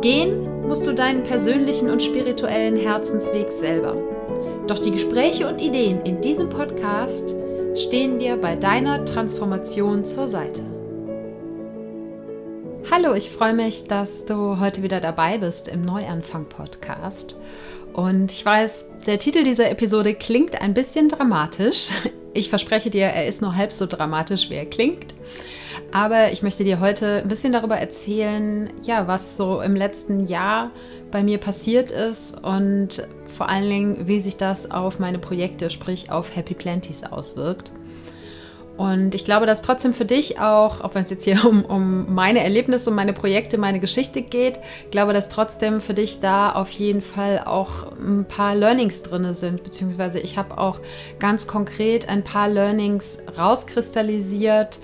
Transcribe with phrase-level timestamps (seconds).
[0.00, 3.96] Gehen musst du deinen persönlichen und spirituellen Herzensweg selber.
[4.68, 7.34] Doch die Gespräche und Ideen in diesem Podcast
[7.74, 10.62] stehen dir bei deiner Transformation zur Seite.
[12.92, 17.40] Hallo, ich freue mich, dass du heute wieder dabei bist im Neuanfang-Podcast.
[17.92, 21.90] Und ich weiß, der Titel dieser Episode klingt ein bisschen dramatisch.
[22.34, 25.17] Ich verspreche dir, er ist nur halb so dramatisch, wie er klingt.
[25.90, 30.70] Aber ich möchte dir heute ein bisschen darüber erzählen, ja, was so im letzten Jahr
[31.10, 36.10] bei mir passiert ist und vor allen Dingen, wie sich das auf meine Projekte, sprich
[36.10, 37.72] auf Happy Planties auswirkt.
[38.76, 42.14] Und ich glaube, dass trotzdem für dich auch, auch wenn es jetzt hier um, um
[42.14, 46.52] meine Erlebnisse, um meine Projekte, meine Geschichte geht, ich glaube, dass trotzdem für dich da
[46.52, 50.80] auf jeden Fall auch ein paar Learnings drin sind, beziehungsweise ich habe auch
[51.18, 54.78] ganz konkret ein paar Learnings rauskristallisiert,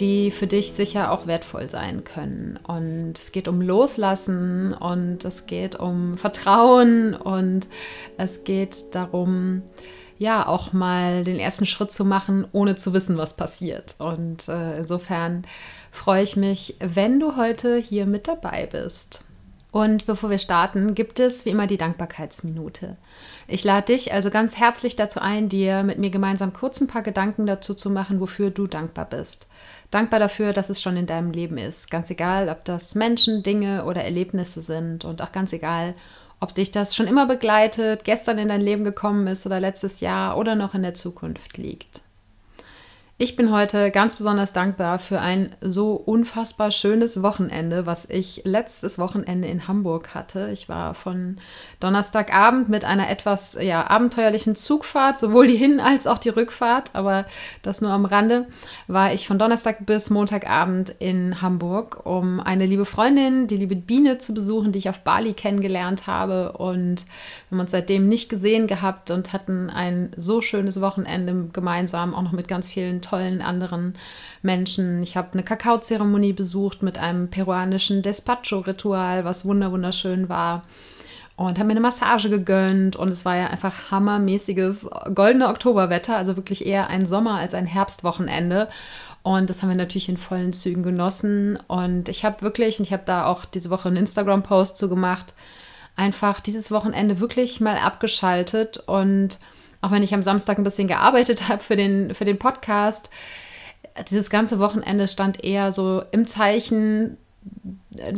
[0.00, 2.58] die für dich sicher auch wertvoll sein können.
[2.66, 7.68] Und es geht um Loslassen und es geht um Vertrauen und
[8.16, 9.62] es geht darum,
[10.18, 13.96] ja, auch mal den ersten Schritt zu machen, ohne zu wissen, was passiert.
[13.98, 15.44] Und äh, insofern
[15.90, 19.24] freue ich mich, wenn du heute hier mit dabei bist.
[19.72, 22.98] Und bevor wir starten, gibt es wie immer die Dankbarkeitsminute.
[23.48, 27.02] Ich lade dich also ganz herzlich dazu ein, dir mit mir gemeinsam kurz ein paar
[27.02, 29.48] Gedanken dazu zu machen, wofür du dankbar bist.
[29.90, 31.90] Dankbar dafür, dass es schon in deinem Leben ist.
[31.90, 35.94] Ganz egal, ob das Menschen, Dinge oder Erlebnisse sind und auch ganz egal,
[36.38, 40.36] ob dich das schon immer begleitet, gestern in dein Leben gekommen ist oder letztes Jahr
[40.36, 42.02] oder noch in der Zukunft liegt.
[43.18, 48.98] Ich bin heute ganz besonders dankbar für ein so unfassbar schönes Wochenende, was ich letztes
[48.98, 50.48] Wochenende in Hamburg hatte.
[50.50, 51.36] Ich war von
[51.78, 57.26] Donnerstagabend mit einer etwas ja, abenteuerlichen Zugfahrt, sowohl die Hin- als auch die Rückfahrt, aber
[57.60, 58.46] das nur am Rande,
[58.88, 64.18] war ich von Donnerstag bis Montagabend in Hamburg, um eine liebe Freundin, die liebe Biene,
[64.18, 66.52] zu besuchen, die ich auf Bali kennengelernt habe.
[66.52, 67.04] Und
[67.48, 72.22] wir haben uns seitdem nicht gesehen gehabt und hatten ein so schönes Wochenende gemeinsam, auch
[72.22, 73.94] noch mit ganz vielen tollen anderen
[74.40, 75.02] Menschen.
[75.02, 80.64] Ich habe eine Kakaozeremonie besucht mit einem peruanischen Despacho-Ritual, was wunderschön war.
[81.36, 86.36] Und habe mir eine Massage gegönnt und es war ja einfach hammermäßiges goldene Oktoberwetter, also
[86.36, 88.68] wirklich eher ein Sommer als ein Herbstwochenende.
[89.22, 91.58] Und das haben wir natürlich in vollen Zügen genossen.
[91.68, 95.34] Und ich habe wirklich, und ich habe da auch diese Woche einen Instagram-Post zu gemacht,
[95.96, 99.38] einfach dieses Wochenende wirklich mal abgeschaltet und
[99.82, 103.10] auch wenn ich am Samstag ein bisschen gearbeitet habe für den, für den Podcast,
[104.10, 107.18] dieses ganze Wochenende stand eher so im Zeichen,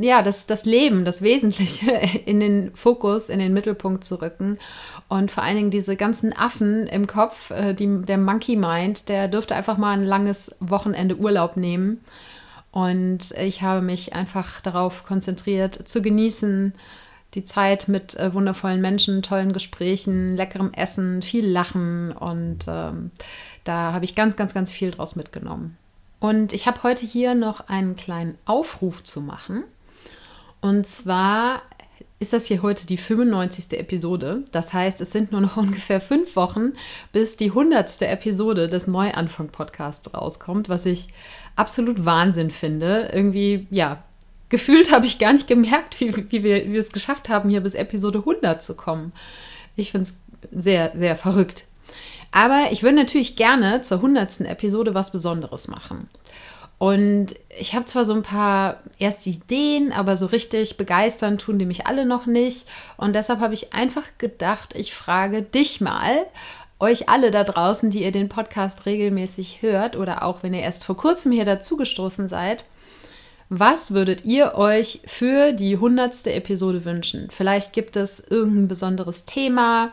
[0.01, 1.91] ja, das, das Leben, das Wesentliche
[2.27, 4.59] in den Fokus, in den Mittelpunkt zu rücken.
[5.09, 9.29] Und vor allen Dingen diese ganzen Affen im Kopf, äh, die, der Monkey Mind, der
[9.29, 12.01] dürfte einfach mal ein langes Wochenende Urlaub nehmen.
[12.71, 16.75] Und ich habe mich einfach darauf konzentriert, zu genießen,
[17.35, 23.11] die Zeit mit äh, wundervollen Menschen, tollen Gesprächen, leckerem Essen, viel Lachen und ähm,
[23.65, 25.77] da habe ich ganz, ganz, ganz viel draus mitgenommen.
[26.21, 29.65] Und ich habe heute hier noch einen kleinen Aufruf zu machen.
[30.61, 31.61] Und zwar
[32.19, 33.79] ist das hier heute die 95.
[33.79, 34.45] Episode.
[34.51, 36.73] Das heißt, es sind nur noch ungefähr fünf Wochen,
[37.13, 38.01] bis die 100.
[38.03, 41.09] Episode des Neuanfang-Podcasts rauskommt, was ich
[41.57, 43.11] absolut Wahnsinn finde.
[43.13, 44.03] Irgendwie, ja,
[44.49, 47.61] gefühlt habe ich gar nicht gemerkt, wie, wie, wir, wie wir es geschafft haben, hier
[47.61, 49.13] bis Episode 100 zu kommen.
[49.77, 50.15] Ich finde es
[50.65, 51.65] sehr, sehr verrückt.
[52.31, 54.41] Aber ich würde natürlich gerne zur 100.
[54.43, 56.09] Episode was Besonderes machen.
[56.79, 61.67] Und ich habe zwar so ein paar erste Ideen, aber so richtig begeistern tun die
[61.67, 62.67] mich alle noch nicht.
[62.97, 66.27] Und deshalb habe ich einfach gedacht, ich frage dich mal,
[66.81, 70.85] euch alle da draußen, die ihr den Podcast regelmäßig hört oder auch wenn ihr erst
[70.85, 72.65] vor kurzem hier dazugestoßen seid,
[73.49, 77.29] was würdet ihr euch für die hundertste Episode wünschen?
[77.31, 79.93] Vielleicht gibt es irgendein besonderes Thema.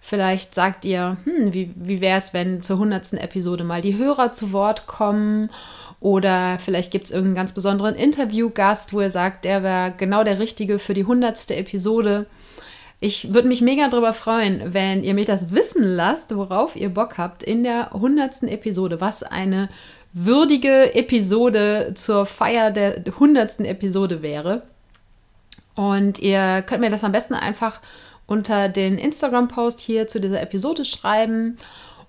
[0.00, 4.32] Vielleicht sagt ihr, hm, wie, wie wäre es, wenn zur hundertsten Episode mal die Hörer
[4.32, 5.50] zu Wort kommen?
[6.00, 10.38] Oder vielleicht gibt es irgendeinen ganz besonderen Interviewgast, wo ihr sagt, der wäre genau der
[10.38, 12.26] Richtige für die hundertste Episode.
[12.98, 17.18] Ich würde mich mega darüber freuen, wenn ihr mich das wissen lasst, worauf ihr Bock
[17.18, 19.68] habt in der hundertsten Episode, was eine
[20.18, 24.62] würdige Episode zur Feier der hundertsten Episode wäre.
[25.74, 27.80] Und ihr könnt mir das am besten einfach
[28.26, 31.58] unter den Instagram-Post hier zu dieser Episode schreiben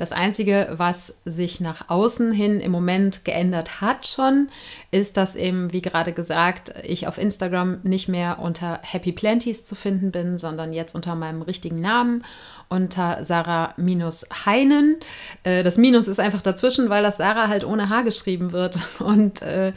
[0.01, 4.49] Das Einzige, was sich nach außen hin im Moment geändert hat schon,
[4.91, 9.75] ist, dass eben, wie gerade gesagt, ich auf Instagram nicht mehr unter Happy Planties zu
[9.75, 12.25] finden bin, sondern jetzt unter meinem richtigen Namen,
[12.71, 14.97] unter Sarah minus Heinen.
[15.43, 18.77] Äh, das Minus ist einfach dazwischen, weil das Sarah halt ohne H geschrieben wird.
[19.01, 19.73] Und äh,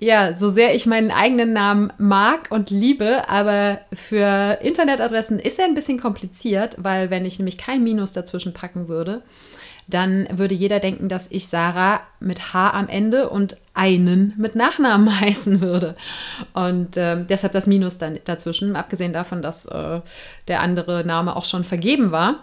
[0.00, 5.66] ja, so sehr ich meinen eigenen Namen mag und liebe, aber für Internetadressen ist er
[5.66, 9.22] ein bisschen kompliziert, weil wenn ich nämlich kein Minus dazwischen packen würde,
[9.86, 15.20] dann würde jeder denken, dass ich Sarah mit H am Ende und einen mit Nachnamen
[15.20, 15.96] heißen würde.
[16.52, 20.00] Und äh, deshalb das Minus dann dazwischen, abgesehen davon, dass äh,
[20.48, 22.36] der andere Name auch schon vergeben war.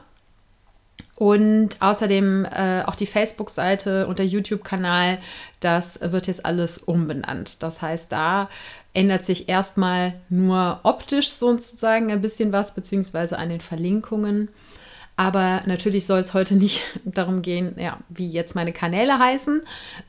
[1.16, 5.20] Und außerdem äh, auch die Facebook-Seite und der YouTube-Kanal,
[5.60, 7.62] das wird jetzt alles umbenannt.
[7.62, 8.48] Das heißt, da
[8.94, 14.48] ändert sich erstmal nur optisch sozusagen ein bisschen was, beziehungsweise an den Verlinkungen.
[15.20, 19.62] Aber natürlich soll es heute nicht darum gehen, ja, wie jetzt meine Kanäle heißen,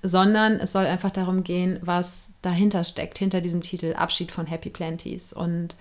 [0.04, 4.70] sondern es soll einfach darum gehen, was dahinter steckt, hinter diesem Titel Abschied von Happy
[4.70, 5.32] Planties.
[5.32, 5.74] Und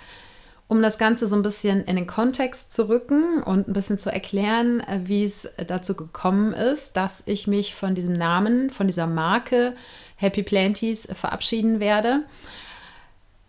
[0.68, 4.12] um das Ganze so ein bisschen in den Kontext zu rücken und ein bisschen zu
[4.12, 9.76] erklären, wie es dazu gekommen ist, dass ich mich von diesem Namen, von dieser Marke
[10.16, 12.24] Happy Planties verabschieden werde,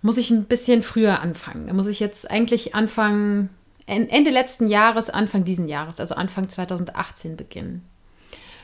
[0.02, 1.68] muss ich ein bisschen früher anfangen.
[1.68, 3.48] Da muss ich jetzt eigentlich anfangen,
[3.90, 7.84] Ende letzten Jahres, Anfang diesen Jahres, also Anfang 2018 beginnen.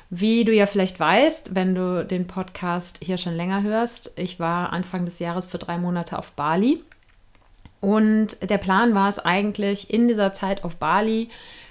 [0.08, 4.72] Wie du ja vielleicht weißt, wenn du den Podcast hier schon länger hörst, ich war
[4.72, 6.84] Anfang des Jahres für drei Monate auf Bali.
[7.80, 11.28] Und der Plan war es eigentlich, in dieser Zeit auf Bali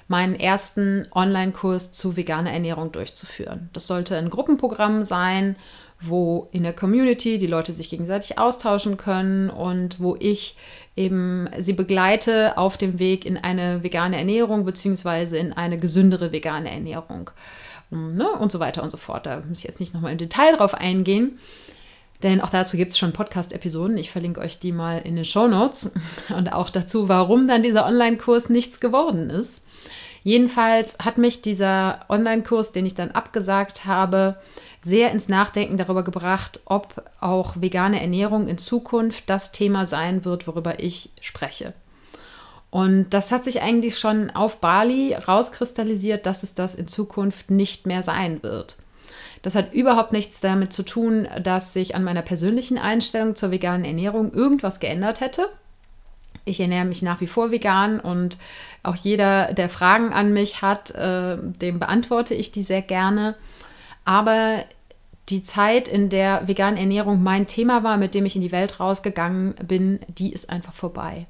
[0.08, 3.70] meinen ersten Online-Kurs zu veganer Ernährung durchzuführen.
[3.74, 5.56] Das sollte ein Gruppenprogramm sein,
[6.02, 10.56] wo in der Community die Leute sich gegenseitig austauschen können und wo ich
[10.96, 16.70] eben sie begleite auf dem Weg in eine vegane Ernährung beziehungsweise in eine gesündere vegane
[16.70, 17.32] Ernährung
[17.90, 18.30] ne?
[18.32, 19.25] und so weiter und so fort.
[19.25, 21.40] Da muss ich jetzt nicht nochmal im Detail drauf eingehen.
[22.24, 23.98] Denn auch dazu gibt es schon Podcast-Episoden.
[23.98, 25.94] Ich verlinke euch die mal in den Show Notes.
[26.36, 29.64] Und auch dazu, warum dann dieser Online-Kurs nichts geworden ist.
[30.25, 34.38] Jedenfalls hat mich dieser Online-Kurs, den ich dann abgesagt habe,
[34.84, 40.48] sehr ins Nachdenken darüber gebracht, ob auch vegane Ernährung in Zukunft das Thema sein wird,
[40.48, 41.74] worüber ich spreche.
[42.72, 47.86] Und das hat sich eigentlich schon auf Bali rauskristallisiert, dass es das in Zukunft nicht
[47.86, 48.77] mehr sein wird.
[49.44, 53.86] Das hat überhaupt nichts damit zu tun, dass sich an meiner persönlichen Einstellung zur veganen
[53.86, 55.50] Ernährung irgendwas geändert hätte.
[56.46, 58.38] Ich ernähre mich nach wie vor vegan und
[58.84, 63.36] auch jeder, der Fragen an mich hat, äh, dem beantworte ich die sehr gerne.
[64.06, 64.64] Aber
[65.30, 68.80] die Zeit, in der vegane Ernährung mein Thema war, mit dem ich in die Welt
[68.80, 71.25] rausgegangen bin, die ist einfach vorbei.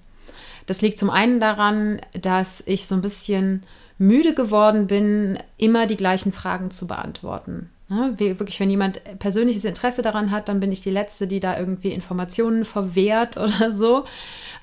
[0.66, 3.64] Das liegt zum einen daran, dass ich so ein bisschen
[3.98, 7.70] müde geworden bin, immer die gleichen Fragen zu beantworten.
[7.88, 8.16] Ne?
[8.18, 11.92] Wirklich, wenn jemand persönliches Interesse daran hat, dann bin ich die Letzte, die da irgendwie
[11.92, 14.06] Informationen verwehrt oder so.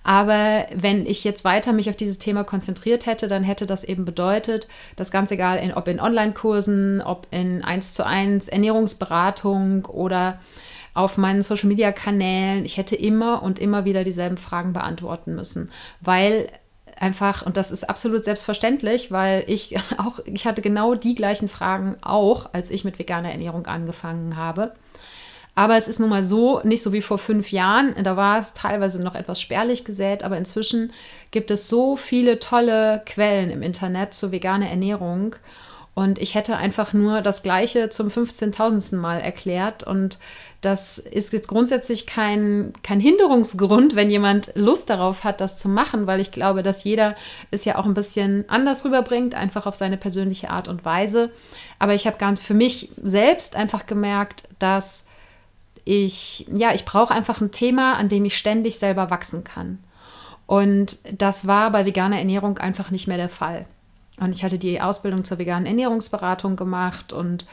[0.02, 4.04] Aber wenn ich jetzt weiter mich auf dieses Thema konzentriert hätte, dann hätte das eben
[4.04, 10.40] bedeutet, dass ganz egal, in, ob in Online-Kursen, ob in 1 zu 1 Ernährungsberatung oder
[10.94, 16.48] auf meinen Social-Media-Kanälen, ich hätte immer und immer wieder dieselben Fragen beantworten müssen, weil
[17.02, 21.96] einfach, und das ist absolut selbstverständlich, weil ich auch, ich hatte genau die gleichen Fragen
[22.00, 24.72] auch, als ich mit veganer Ernährung angefangen habe.
[25.54, 28.54] Aber es ist nun mal so, nicht so wie vor fünf Jahren, da war es
[28.54, 30.92] teilweise noch etwas spärlich gesät, aber inzwischen
[31.30, 35.36] gibt es so viele tolle Quellen im Internet zur veganer Ernährung.
[35.94, 38.96] Und ich hätte einfach nur das Gleiche zum 15.000.
[38.96, 39.82] Mal erklärt.
[39.84, 40.18] Und
[40.62, 46.06] das ist jetzt grundsätzlich kein, kein Hinderungsgrund, wenn jemand Lust darauf hat, das zu machen,
[46.06, 47.16] weil ich glaube, dass jeder
[47.50, 51.30] es ja auch ein bisschen anders rüberbringt, einfach auf seine persönliche Art und Weise.
[51.80, 55.04] Aber ich habe ganz für mich selbst einfach gemerkt, dass
[55.84, 59.82] ich, ja, ich brauche einfach ein Thema, an dem ich ständig selber wachsen kann.
[60.46, 63.66] Und das war bei veganer Ernährung einfach nicht mehr der Fall.
[64.20, 67.46] Und ich hatte die Ausbildung zur veganen Ernährungsberatung gemacht und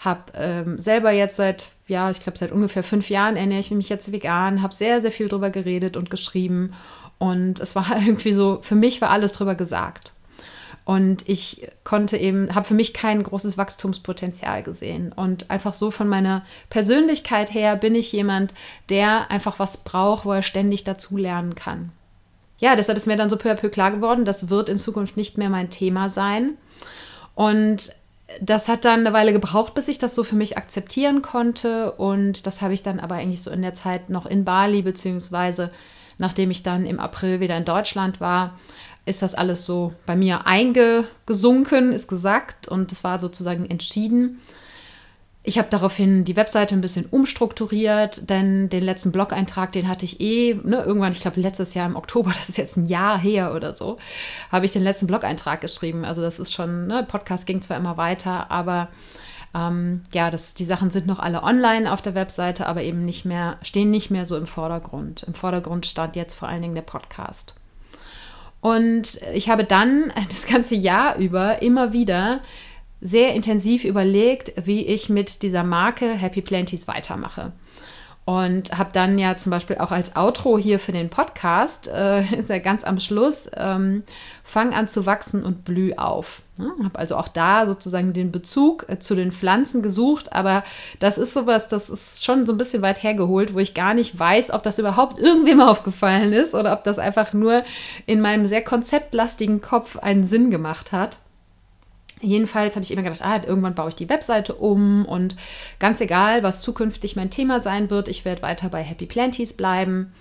[0.00, 3.90] habe ähm, selber jetzt seit, ja, ich glaube seit ungefähr fünf Jahren ernähre ich mich
[3.90, 6.72] jetzt vegan, habe sehr, sehr viel drüber geredet und geschrieben.
[7.18, 10.14] Und es war irgendwie so, für mich war alles drüber gesagt.
[10.86, 15.12] Und ich konnte eben, habe für mich kein großes Wachstumspotenzial gesehen.
[15.12, 18.54] Und einfach so von meiner Persönlichkeit her bin ich jemand,
[18.88, 21.92] der einfach was braucht, wo er ständig dazu lernen kann.
[22.58, 25.16] Ja, deshalb ist mir dann so peu à peu klar geworden, das wird in Zukunft
[25.16, 26.54] nicht mehr mein Thema sein.
[27.34, 27.90] Und
[28.40, 31.92] das hat dann eine Weile gebraucht, bis ich das so für mich akzeptieren konnte.
[31.92, 35.70] Und das habe ich dann aber eigentlich so in der Zeit noch in Bali, beziehungsweise
[36.18, 38.58] nachdem ich dann im April wieder in Deutschland war,
[39.06, 44.40] ist das alles so bei mir eingesunken, ist gesagt und es war sozusagen entschieden.
[45.42, 50.20] Ich habe daraufhin die Webseite ein bisschen umstrukturiert, denn den letzten Blog-Eintrag, den hatte ich
[50.20, 53.54] eh, ne, irgendwann, ich glaube letztes Jahr im Oktober, das ist jetzt ein Jahr her
[53.54, 53.96] oder so,
[54.52, 56.04] habe ich den letzten Blog-Eintrag geschrieben.
[56.04, 58.88] Also das ist schon, ne, Podcast ging zwar immer weiter, aber
[59.54, 63.24] ähm, ja, das, die Sachen sind noch alle online auf der Webseite, aber eben nicht
[63.24, 65.22] mehr, stehen nicht mehr so im Vordergrund.
[65.22, 67.56] Im Vordergrund stand jetzt vor allen Dingen der Podcast.
[68.60, 72.40] Und ich habe dann das ganze Jahr über immer wieder
[73.00, 77.52] sehr intensiv überlegt, wie ich mit dieser Marke Happy Planties weitermache.
[78.26, 82.50] Und habe dann ja zum Beispiel auch als Outro hier für den Podcast, äh, ist
[82.50, 84.04] ja ganz am Schluss, ähm,
[84.44, 86.42] fang an zu wachsen und blüh auf.
[86.58, 90.62] Ja, habe also auch da sozusagen den Bezug äh, zu den Pflanzen gesucht, aber
[91.00, 94.16] das ist sowas, das ist schon so ein bisschen weit hergeholt, wo ich gar nicht
[94.16, 97.64] weiß, ob das überhaupt irgendwem aufgefallen ist oder ob das einfach nur
[98.06, 101.18] in meinem sehr konzeptlastigen Kopf einen Sinn gemacht hat.
[102.20, 105.36] Jedenfalls habe ich immer gedacht, ah, irgendwann baue ich die Webseite um und
[105.78, 110.12] ganz egal, was zukünftig mein Thema sein wird, ich werde weiter bei Happy Planties bleiben.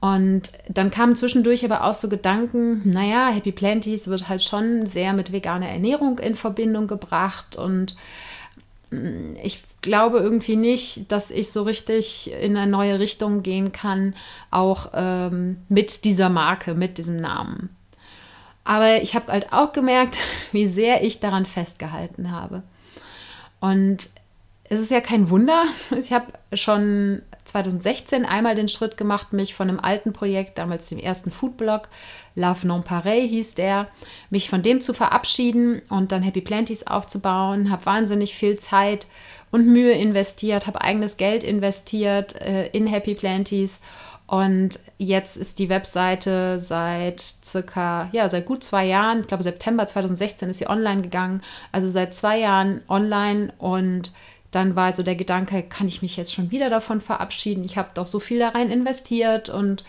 [0.00, 5.12] Und dann kamen zwischendurch aber auch so Gedanken, naja, Happy Planties wird halt schon sehr
[5.12, 7.96] mit veganer Ernährung in Verbindung gebracht und
[8.90, 14.14] mm, ich glaube irgendwie nicht, dass ich so richtig in eine neue Richtung gehen kann,
[14.50, 17.68] auch ähm, mit dieser Marke, mit diesem Namen.
[18.64, 20.18] Aber ich habe halt auch gemerkt,
[20.52, 22.62] wie sehr ich daran festgehalten habe.
[23.60, 24.10] Und
[24.64, 25.64] es ist ja kein Wunder.
[25.96, 30.98] Ich habe schon 2016 einmal den Schritt gemacht, mich von einem alten Projekt, damals dem
[30.98, 31.88] ersten Foodblog,
[32.36, 33.88] Love Non Pareil hieß der,
[34.30, 37.70] mich von dem zu verabschieden und dann Happy Planties aufzubauen.
[37.70, 39.08] Habe wahnsinnig viel Zeit
[39.50, 43.80] und Mühe investiert, habe eigenes Geld investiert äh, in Happy Planties
[44.30, 49.84] und jetzt ist die Webseite seit circa, ja, seit gut zwei Jahren, ich glaube September
[49.84, 54.12] 2016 ist sie online gegangen, also seit zwei Jahren online und
[54.52, 57.64] dann war so der Gedanke, kann ich mich jetzt schon wieder davon verabschieden?
[57.64, 59.82] Ich habe doch so viel da rein investiert und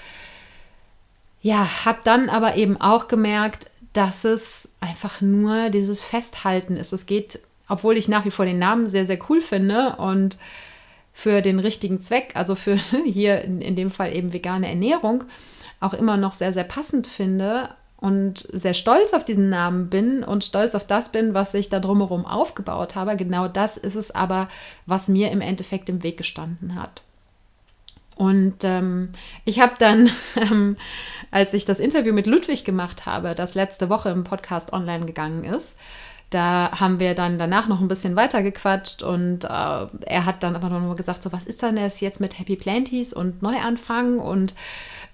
[1.43, 6.93] ja, habe dann aber eben auch gemerkt, dass es einfach nur dieses Festhalten ist.
[6.93, 10.39] Es geht, obwohl ich nach wie vor den Namen sehr, sehr cool finde und
[11.13, 12.75] für den richtigen Zweck, also für
[13.05, 15.23] hier in, in dem Fall eben vegane Ernährung,
[15.79, 20.43] auch immer noch sehr, sehr passend finde und sehr stolz auf diesen Namen bin und
[20.43, 23.15] stolz auf das bin, was ich da drumherum aufgebaut habe.
[23.15, 24.49] Genau das ist es aber,
[24.85, 27.03] was mir im Endeffekt im Weg gestanden hat.
[28.15, 29.09] Und ähm,
[29.45, 30.77] ich habe dann, ähm,
[31.29, 35.43] als ich das Interview mit Ludwig gemacht habe, das letzte Woche im Podcast online gegangen
[35.43, 35.77] ist,
[36.31, 40.55] da haben wir dann danach noch ein bisschen weiter gequatscht und äh, er hat dann
[40.55, 44.55] aber noch gesagt, so was ist denn das jetzt mit Happy Planties und Neuanfang und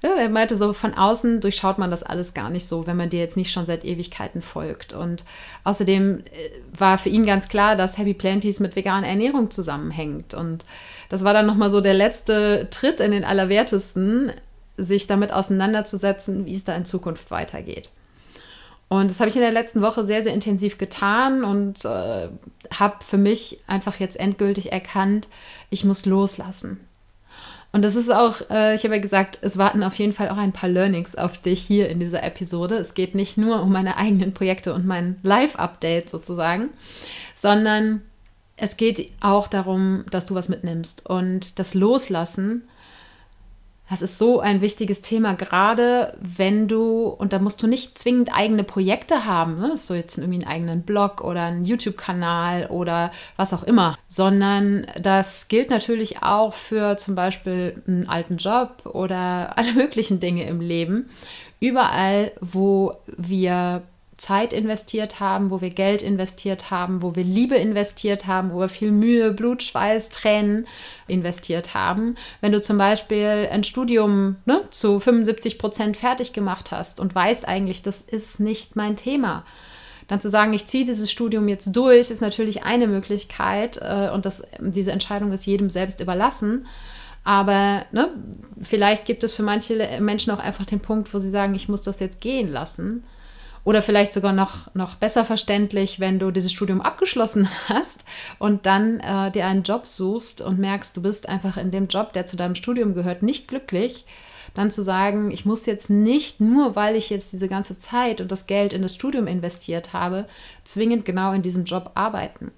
[0.04, 3.10] ja, er meinte so, von außen durchschaut man das alles gar nicht so, wenn man
[3.10, 4.94] dir jetzt nicht schon seit Ewigkeiten folgt.
[4.94, 5.26] Und
[5.64, 10.36] außerdem äh, war für ihn ganz klar, dass Happy Planties mit veganer Ernährung zusammenhängt.
[10.36, 10.66] Und
[11.10, 14.32] das war dann nochmal so der letzte Tritt in den Allerwertesten,
[14.78, 17.90] sich damit auseinanderzusetzen, wie es da in Zukunft weitergeht.
[18.90, 22.30] Und das habe ich in der letzten Woche sehr, sehr intensiv getan und äh,
[22.74, 25.28] habe für mich einfach jetzt endgültig erkannt,
[25.70, 26.80] ich muss loslassen.
[27.74, 30.38] Und das ist auch, äh, ich habe ja gesagt, es warten auf jeden Fall auch
[30.38, 32.76] ein paar Learnings auf dich hier in dieser Episode.
[32.76, 36.70] Es geht nicht nur um meine eigenen Projekte und mein Live-Update sozusagen,
[37.36, 38.02] sondern
[38.56, 41.06] es geht auch darum, dass du was mitnimmst.
[41.08, 42.64] Und das Loslassen
[43.90, 48.34] das ist so ein wichtiges Thema, gerade wenn du, und da musst du nicht zwingend
[48.34, 49.78] eigene Projekte haben, ne?
[49.78, 55.48] so jetzt irgendwie einen eigenen Blog oder einen YouTube-Kanal oder was auch immer, sondern das
[55.48, 61.10] gilt natürlich auch für zum Beispiel einen alten Job oder alle möglichen Dinge im Leben.
[61.60, 63.84] Überall, wo wir
[64.18, 68.70] Zeit investiert haben, wo wir Geld investiert haben, wo wir Liebe investiert haben, wo wir
[68.70, 70.68] viel Mühe, Blut, Schweiß, Tränen
[71.08, 72.16] investiert haben.
[72.42, 77.48] Wenn du zum Beispiel ein Studium ne, zu 75 Prozent fertig gemacht hast und weißt
[77.48, 79.46] eigentlich, das ist nicht mein Thema,
[80.08, 84.26] dann zu sagen, ich ziehe dieses Studium jetzt durch, ist natürlich eine Möglichkeit äh, und
[84.26, 86.66] das, diese Entscheidung ist jedem selbst überlassen.
[87.24, 88.10] Aber ne,
[88.62, 91.82] vielleicht gibt es für manche Menschen auch einfach den Punkt, wo sie sagen, ich muss
[91.82, 93.04] das jetzt gehen lassen.
[93.68, 98.06] Oder vielleicht sogar noch, noch besser verständlich, wenn du dieses Studium abgeschlossen hast
[98.40, 102.14] und dann äh, dir einen Job suchst und merkst, du bist einfach in dem Job,
[102.14, 104.06] der zu deinem Studium gehört, nicht glücklich,
[104.54, 108.32] dann zu sagen, ich muss jetzt nicht nur, weil ich jetzt diese ganze Zeit und
[108.32, 110.30] das Geld in das Studium investiert habe,
[110.64, 112.54] zwingend genau in diesem Job arbeiten.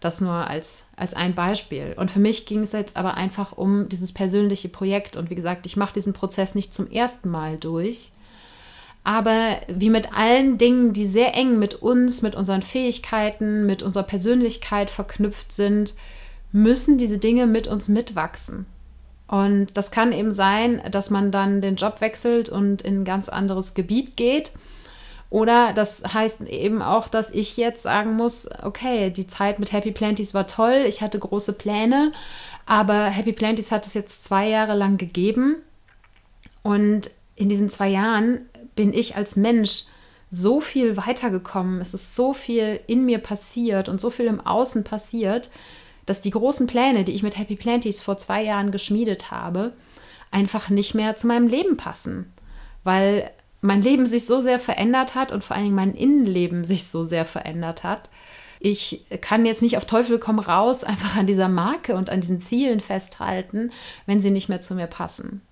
[0.00, 1.94] Das nur als, als ein Beispiel.
[1.96, 5.16] Und für mich ging es jetzt aber einfach um dieses persönliche Projekt.
[5.16, 8.10] Und wie gesagt, ich mache diesen Prozess nicht zum ersten Mal durch,
[9.06, 14.02] aber wie mit allen Dingen, die sehr eng mit uns, mit unseren Fähigkeiten, mit unserer
[14.02, 15.94] Persönlichkeit verknüpft sind,
[16.50, 18.66] müssen diese Dinge mit uns mitwachsen.
[19.28, 23.28] Und das kann eben sein, dass man dann den Job wechselt und in ein ganz
[23.28, 24.50] anderes Gebiet geht.
[25.30, 29.92] Oder das heißt eben auch, dass ich jetzt sagen muss, okay, die Zeit mit Happy
[29.92, 32.10] Planties war toll, ich hatte große Pläne,
[32.66, 35.58] aber Happy Planties hat es jetzt zwei Jahre lang gegeben.
[36.64, 38.40] Und in diesen zwei Jahren
[38.76, 39.84] bin ich als Mensch
[40.30, 41.80] so viel weitergekommen.
[41.80, 45.50] Es ist so viel in mir passiert und so viel im Außen passiert,
[46.04, 49.72] dass die großen Pläne, die ich mit Happy Planties vor zwei Jahren geschmiedet habe,
[50.30, 52.32] einfach nicht mehr zu meinem Leben passen.
[52.84, 56.86] Weil mein Leben sich so sehr verändert hat und vor allen Dingen mein Innenleben sich
[56.86, 58.08] so sehr verändert hat.
[58.60, 62.40] Ich kann jetzt nicht auf Teufel komm raus einfach an dieser Marke und an diesen
[62.40, 63.72] Zielen festhalten,
[64.06, 65.42] wenn sie nicht mehr zu mir passen.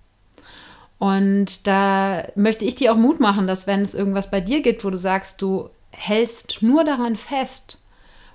[0.97, 4.83] Und da möchte ich dir auch Mut machen, dass wenn es irgendwas bei dir gibt,
[4.83, 7.81] wo du sagst, du hältst nur daran fest,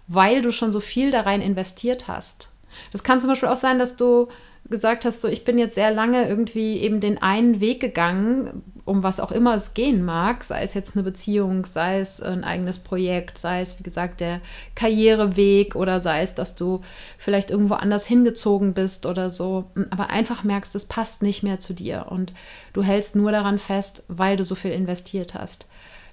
[0.06, 2.50] weil du schon so viel da rein investiert hast.
[2.92, 4.28] Das kann zum Beispiel auch sein, dass du
[4.68, 9.04] gesagt hast, so ich bin jetzt sehr lange irgendwie eben den einen Weg gegangen, um
[9.04, 12.80] was auch immer es gehen mag, sei es jetzt eine Beziehung, sei es ein eigenes
[12.80, 14.40] Projekt, sei es wie gesagt der
[14.74, 16.80] Karriereweg oder sei es, dass du
[17.16, 21.72] vielleicht irgendwo anders hingezogen bist oder so, aber einfach merkst, es passt nicht mehr zu
[21.72, 22.32] dir und
[22.72, 25.66] du hältst nur daran fest, weil du so viel investiert hast.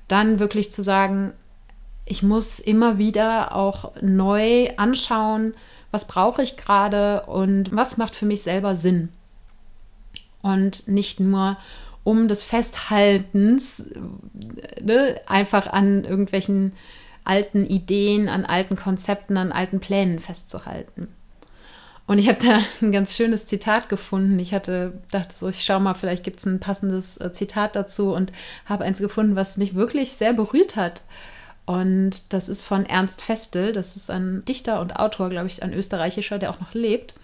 [0.08, 1.34] Dann wirklich zu sagen,
[2.06, 5.56] ich muss immer wieder auch neu anschauen,
[5.90, 9.10] was brauche ich gerade und was macht für mich selber Sinn.
[10.44, 11.58] Und nicht nur
[12.08, 13.84] um des Festhaltens
[14.82, 16.72] ne, einfach an irgendwelchen
[17.26, 21.10] alten Ideen, an alten Konzepten, an alten Plänen festzuhalten.
[22.06, 24.39] Und ich habe da ein ganz schönes Zitat gefunden.
[24.39, 28.13] Ich hatte dachte so, ich schaue mal, vielleicht gibt es ein passendes äh, Zitat dazu
[28.13, 28.32] und
[28.65, 31.02] habe eins gefunden, was mich wirklich sehr berührt hat.
[31.65, 33.74] Und das ist von Ernst Festel.
[33.74, 37.15] Das ist ein Dichter und Autor, glaube ich, ein österreichischer, der auch noch lebt.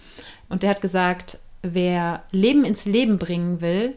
[0.49, 3.95] Und der hat gesagt, wer Leben ins Leben bringen will,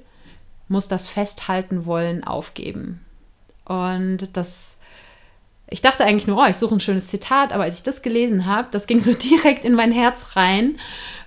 [0.68, 3.00] muss das Festhalten wollen aufgeben.
[3.64, 4.76] Und das,
[5.68, 8.46] ich dachte eigentlich nur, oh, ich suche ein schönes Zitat, aber als ich das gelesen
[8.46, 10.78] habe, das ging so direkt in mein Herz rein,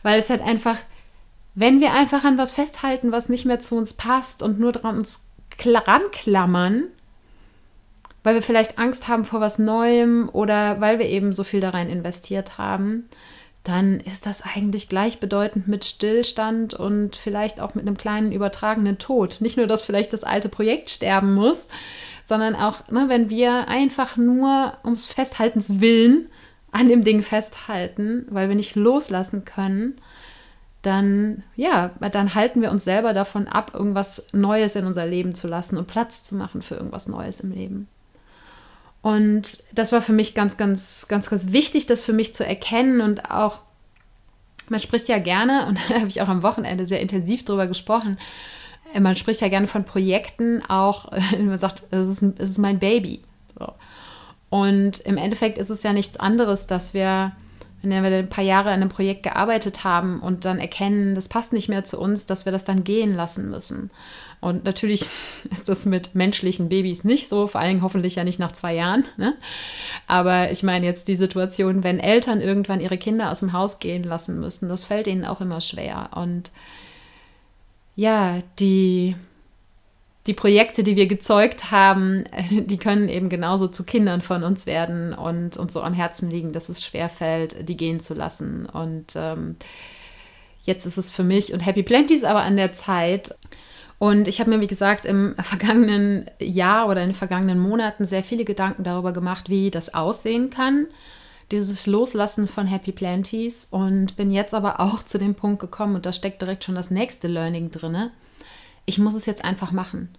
[0.03, 0.77] weil es halt einfach,
[1.55, 4.97] wenn wir einfach an was festhalten, was nicht mehr zu uns passt und nur dran
[4.97, 5.19] uns
[5.65, 6.85] ranklammern,
[8.23, 11.71] weil wir vielleicht Angst haben vor was Neuem oder weil wir eben so viel da
[11.71, 13.09] rein investiert haben,
[13.63, 19.37] dann ist das eigentlich gleichbedeutend mit Stillstand und vielleicht auch mit einem kleinen übertragenen Tod.
[19.41, 21.67] Nicht nur, dass vielleicht das alte Projekt sterben muss,
[22.23, 26.29] sondern auch, ne, wenn wir einfach nur ums Festhaltens willen
[26.71, 29.95] an dem Ding festhalten, weil wir nicht loslassen können,
[30.81, 35.47] dann, ja, dann halten wir uns selber davon ab, irgendwas Neues in unser Leben zu
[35.47, 37.89] lassen und Platz zu machen für irgendwas Neues im Leben.
[39.01, 43.01] Und das war für mich ganz, ganz, ganz, ganz wichtig, das für mich zu erkennen
[43.01, 43.61] und auch,
[44.67, 48.17] man spricht ja gerne, und da habe ich auch am Wochenende sehr intensiv drüber gesprochen,
[48.99, 53.21] man spricht ja gerne von Projekten, auch, man sagt, es ist, es ist mein Baby.
[53.57, 53.73] So.
[54.49, 57.33] Und im Endeffekt ist es ja nichts anderes, dass wir
[57.81, 61.53] wenn wir ein paar Jahre an einem Projekt gearbeitet haben und dann erkennen, das passt
[61.53, 63.89] nicht mehr zu uns, dass wir das dann gehen lassen müssen.
[64.41, 65.07] Und natürlich
[65.51, 69.05] ist das mit menschlichen Babys nicht so, vor allem hoffentlich ja nicht nach zwei Jahren.
[69.17, 69.35] Ne?
[70.07, 74.03] Aber ich meine jetzt die Situation, wenn Eltern irgendwann ihre Kinder aus dem Haus gehen
[74.03, 76.09] lassen müssen, das fällt ihnen auch immer schwer.
[76.15, 76.51] Und
[77.95, 79.15] ja, die
[80.29, 85.13] die Projekte, die wir gezeugt haben, die können eben genauso zu Kindern von uns werden
[85.13, 88.67] und uns so am Herzen liegen, dass es schwerfällt, die gehen zu lassen.
[88.67, 89.55] Und ähm,
[90.63, 93.35] jetzt ist es für mich und Happy Plenty aber an der Zeit.
[93.99, 98.23] Und ich habe mir, wie gesagt, im vergangenen Jahr oder in den vergangenen Monaten sehr
[98.23, 100.87] viele Gedanken darüber gemacht, wie das aussehen kann,
[101.51, 103.67] dieses Loslassen von Happy Planties.
[103.69, 106.89] Und bin jetzt aber auch zu dem Punkt gekommen, und da steckt direkt schon das
[106.89, 108.11] nächste Learning drinne
[108.89, 110.09] ich muss es jetzt einfach machen.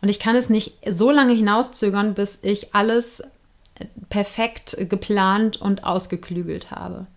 [0.00, 3.24] Und ich kann es nicht so lange hinauszögern, bis ich alles
[4.08, 7.08] perfekt geplant und ausgeklügelt habe.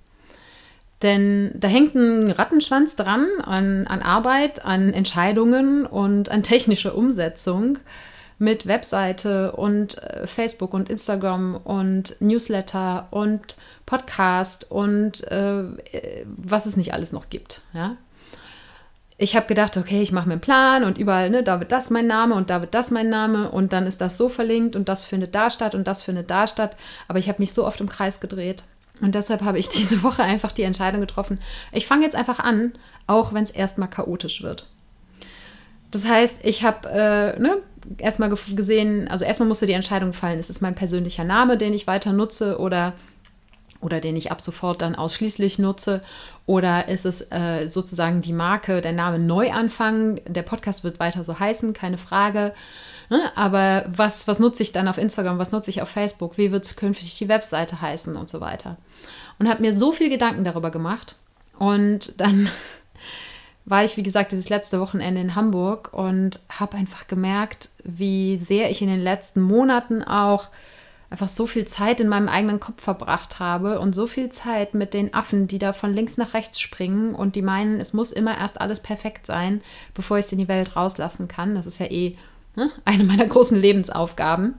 [1.04, 7.78] Denn da hängt ein Rattenschwanz dran an, an Arbeit, an Entscheidungen und an technischer Umsetzung
[8.40, 15.64] mit Webseite und äh, Facebook und Instagram und Newsletter und Podcast und äh,
[16.26, 17.62] was es nicht alles noch gibt.
[17.74, 17.98] Ja?
[19.18, 21.90] ich habe gedacht, okay, ich mache mir einen Plan und überall, ne, da wird das
[21.90, 24.90] mein Name und da wird das mein Name und dann ist das so verlinkt und
[24.90, 26.76] das findet da statt und das findet da statt.
[27.08, 28.64] Aber ich habe mich so oft im Kreis gedreht.
[29.04, 31.40] Und deshalb habe ich diese Woche einfach die Entscheidung getroffen,
[31.72, 32.74] ich fange jetzt einfach an,
[33.06, 34.68] auch wenn es erstmal chaotisch wird.
[35.92, 37.58] Das heißt, ich habe äh, ne,
[38.00, 41.86] erstmal gesehen, also erstmal musste die Entscheidung fallen, ist es mein persönlicher Name, den ich
[41.86, 42.94] weiter nutze oder
[43.84, 46.02] oder den ich ab sofort dann ausschließlich nutze?
[46.46, 50.22] Oder ist es äh, sozusagen die Marke, der Name Neuanfang?
[50.26, 52.54] Der Podcast wird weiter so heißen, keine Frage.
[53.10, 53.20] Ne?
[53.36, 55.38] Aber was, was nutze ich dann auf Instagram?
[55.38, 56.38] Was nutze ich auf Facebook?
[56.38, 58.78] Wie wird künftig die Webseite heißen und so weiter?
[59.40, 61.16] Und habe mir so viel Gedanken darüber gemacht.
[61.58, 62.50] Und dann
[63.66, 68.70] war ich, wie gesagt, dieses letzte Wochenende in Hamburg und habe einfach gemerkt, wie sehr
[68.70, 70.50] ich in den letzten Monaten auch
[71.14, 74.96] einfach so viel Zeit in meinem eigenen Kopf verbracht habe und so viel Zeit mit
[74.96, 78.36] den Affen, die da von links nach rechts springen und die meinen, es muss immer
[78.36, 79.62] erst alles perfekt sein,
[79.94, 81.54] bevor ich es in die Welt rauslassen kann.
[81.54, 82.18] Das ist ja eh
[82.56, 84.56] ne, eine meiner großen Lebensaufgaben.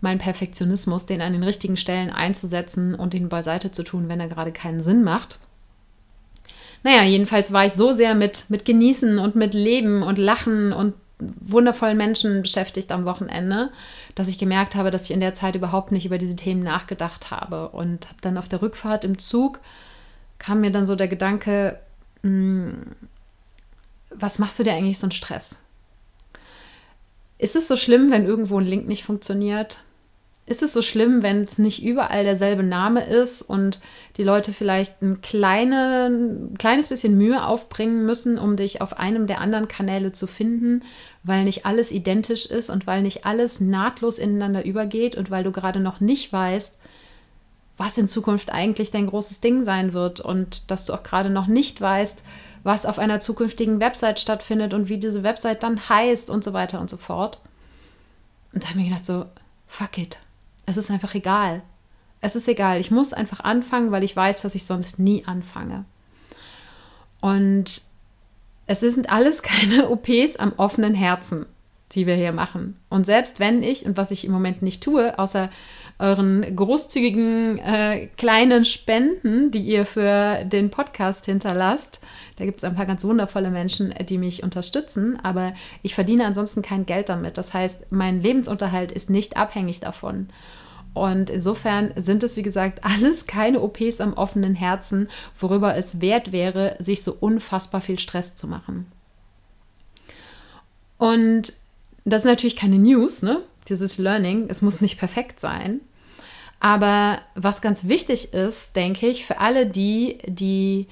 [0.00, 4.28] Mein Perfektionismus, den an den richtigen Stellen einzusetzen und ihn beiseite zu tun, wenn er
[4.28, 5.38] gerade keinen Sinn macht.
[6.84, 10.94] Naja, jedenfalls war ich so sehr mit, mit Genießen und mit Leben und Lachen und
[11.18, 13.70] wundervollen Menschen beschäftigt am Wochenende,
[14.14, 17.32] dass ich gemerkt habe, dass ich in der Zeit überhaupt nicht über diese Themen nachgedacht
[17.32, 17.70] habe.
[17.70, 19.58] Und habe dann auf der Rückfahrt im Zug
[20.38, 21.80] kam mir dann so der Gedanke,
[22.22, 22.94] hm,
[24.10, 25.58] was machst du dir eigentlich so einen Stress?
[27.38, 29.80] Ist es so schlimm, wenn irgendwo ein Link nicht funktioniert?
[30.48, 33.80] Ist es so schlimm, wenn es nicht überall derselbe Name ist und
[34.16, 39.26] die Leute vielleicht ein, kleine, ein kleines bisschen Mühe aufbringen müssen, um dich auf einem
[39.26, 40.84] der anderen Kanäle zu finden,
[41.22, 45.52] weil nicht alles identisch ist und weil nicht alles nahtlos ineinander übergeht und weil du
[45.52, 46.78] gerade noch nicht weißt,
[47.76, 51.46] was in Zukunft eigentlich dein großes Ding sein wird und dass du auch gerade noch
[51.46, 52.24] nicht weißt,
[52.64, 56.80] was auf einer zukünftigen Website stattfindet und wie diese Website dann heißt und so weiter
[56.80, 57.38] und so fort.
[58.52, 59.26] Und da habe ich mir gedacht, so,
[59.66, 60.18] fuck it.
[60.68, 61.62] Es ist einfach egal.
[62.20, 62.78] Es ist egal.
[62.78, 65.86] Ich muss einfach anfangen, weil ich weiß, dass ich sonst nie anfange.
[67.20, 67.80] Und
[68.66, 71.46] es sind alles keine OPs am offenen Herzen,
[71.92, 72.76] die wir hier machen.
[72.90, 75.48] Und selbst wenn ich, und was ich im Moment nicht tue, außer
[75.98, 82.00] euren großzügigen äh, kleinen Spenden, die ihr für den Podcast hinterlasst,
[82.36, 86.62] da gibt es ein paar ganz wundervolle Menschen, die mich unterstützen, aber ich verdiene ansonsten
[86.62, 87.36] kein Geld damit.
[87.36, 90.28] Das heißt, mein Lebensunterhalt ist nicht abhängig davon.
[90.94, 95.08] Und insofern sind es, wie gesagt, alles keine OPs am offenen Herzen,
[95.38, 98.86] worüber es wert wäre, sich so unfassbar viel Stress zu machen.
[100.96, 101.52] Und
[102.04, 103.42] das ist natürlich keine News, ne?
[103.68, 105.80] Dieses Learning, es muss nicht perfekt sein.
[106.60, 110.86] Aber was ganz wichtig ist, denke ich, für alle die, die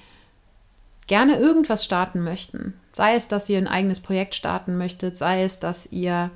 [1.07, 5.59] gerne irgendwas starten möchten, sei es, dass ihr ein eigenes Projekt starten möchtet, sei es,
[5.59, 6.31] dass ihr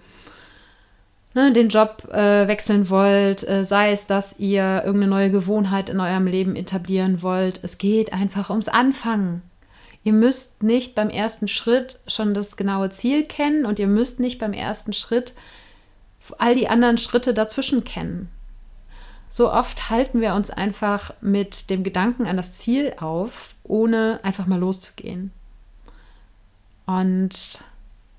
[1.34, 6.00] ne, den Job äh, wechseln wollt, äh, sei es, dass ihr irgendeine neue Gewohnheit in
[6.00, 7.60] eurem Leben etablieren wollt.
[7.62, 9.42] Es geht einfach ums Anfangen.
[10.02, 14.38] Ihr müsst nicht beim ersten Schritt schon das genaue Ziel kennen und ihr müsst nicht
[14.38, 15.34] beim ersten Schritt
[16.38, 18.28] all die anderen Schritte dazwischen kennen.
[19.28, 24.46] So oft halten wir uns einfach mit dem Gedanken an das Ziel auf, ohne einfach
[24.46, 25.30] mal loszugehen.
[26.84, 27.62] Und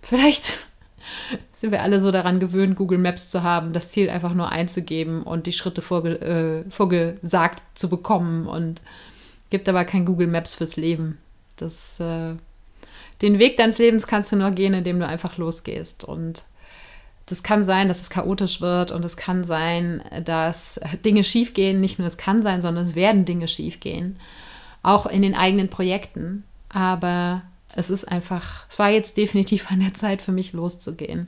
[0.02, 0.54] vielleicht
[1.54, 5.24] sind wir alle so daran gewöhnt, Google Maps zu haben, das Ziel einfach nur einzugeben
[5.24, 8.82] und die Schritte vorge äh, vorgesagt zu bekommen und
[9.50, 11.17] gibt aber kein Google Maps fürs Leben.
[11.58, 12.36] Das, äh,
[13.21, 16.06] den Weg deines Lebens kannst du nur gehen, indem du einfach losgehst.
[16.06, 16.45] Und
[17.32, 21.80] das kann sein, dass es chaotisch wird und es kann sein, dass Dinge schiefgehen.
[21.80, 24.20] Nicht nur es kann sein, sondern es werden Dinge schiefgehen.
[24.84, 26.44] Auch in den eigenen Projekten.
[26.67, 31.28] Aber es ist einfach, es war jetzt definitiv an der Zeit für mich loszugehen.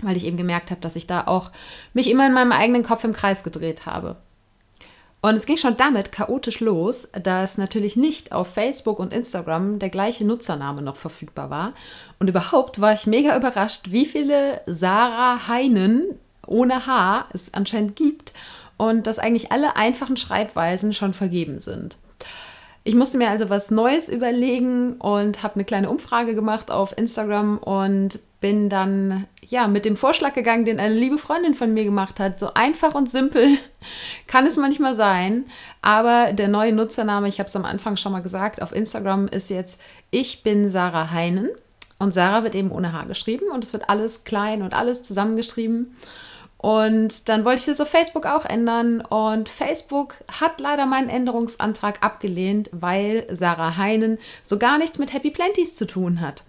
[0.00, 1.50] Weil ich eben gemerkt habe, dass ich da auch
[1.94, 4.16] mich immer in meinem eigenen Kopf im Kreis gedreht habe.
[5.24, 9.88] Und es ging schon damit chaotisch los, dass natürlich nicht auf Facebook und Instagram der
[9.88, 11.74] gleiche Nutzername noch verfügbar war.
[12.18, 18.32] Und überhaupt war ich mega überrascht, wie viele Sarah Heinen ohne H es anscheinend gibt
[18.76, 21.98] und dass eigentlich alle einfachen Schreibweisen schon vergeben sind.
[22.84, 27.58] Ich musste mir also was Neues überlegen und habe eine kleine Umfrage gemacht auf Instagram
[27.58, 32.18] und bin dann ja mit dem Vorschlag gegangen, den eine liebe Freundin von mir gemacht
[32.18, 32.40] hat.
[32.40, 33.46] So einfach und simpel
[34.26, 35.46] kann es manchmal sein,
[35.80, 39.48] aber der neue Nutzername, ich habe es am Anfang schon mal gesagt, auf Instagram ist
[39.48, 41.50] jetzt ich bin Sarah Heinen
[42.00, 45.94] und Sarah wird eben ohne H geschrieben und es wird alles klein und alles zusammengeschrieben.
[46.62, 49.00] Und dann wollte ich das auf Facebook auch ändern.
[49.00, 55.32] Und Facebook hat leider meinen Änderungsantrag abgelehnt, weil Sarah Heinen so gar nichts mit Happy
[55.32, 56.44] Planties zu tun hat.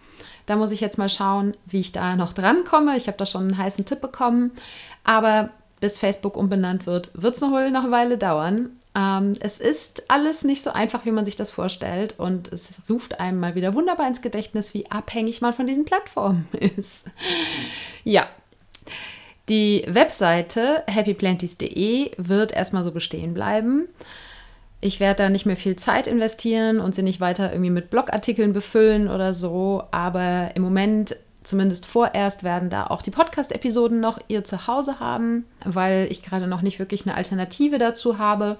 [0.46, 2.96] Da muss ich jetzt mal schauen, wie ich da noch drankomme.
[2.96, 4.52] Ich habe da schon einen heißen Tipp bekommen.
[5.04, 5.50] Aber
[5.80, 8.70] bis Facebook umbenannt wird, wird es noch wohl noch eine Weile dauern.
[8.94, 12.20] Ähm, es ist alles nicht so einfach, wie man sich das vorstellt.
[12.20, 16.48] Und es ruft einem mal wieder wunderbar ins Gedächtnis, wie abhängig man von diesen Plattformen
[16.78, 17.08] ist.
[18.04, 18.28] ja.
[19.50, 23.90] Die Webseite happyplanties.de wird erstmal so bestehen bleiben.
[24.80, 28.54] Ich werde da nicht mehr viel Zeit investieren und sie nicht weiter irgendwie mit Blogartikeln
[28.54, 29.84] befüllen oder so.
[29.92, 36.08] Aber im Moment, zumindest vorerst, werden da auch die Podcast-Episoden noch ihr Zuhause haben, weil
[36.10, 38.60] ich gerade noch nicht wirklich eine Alternative dazu habe.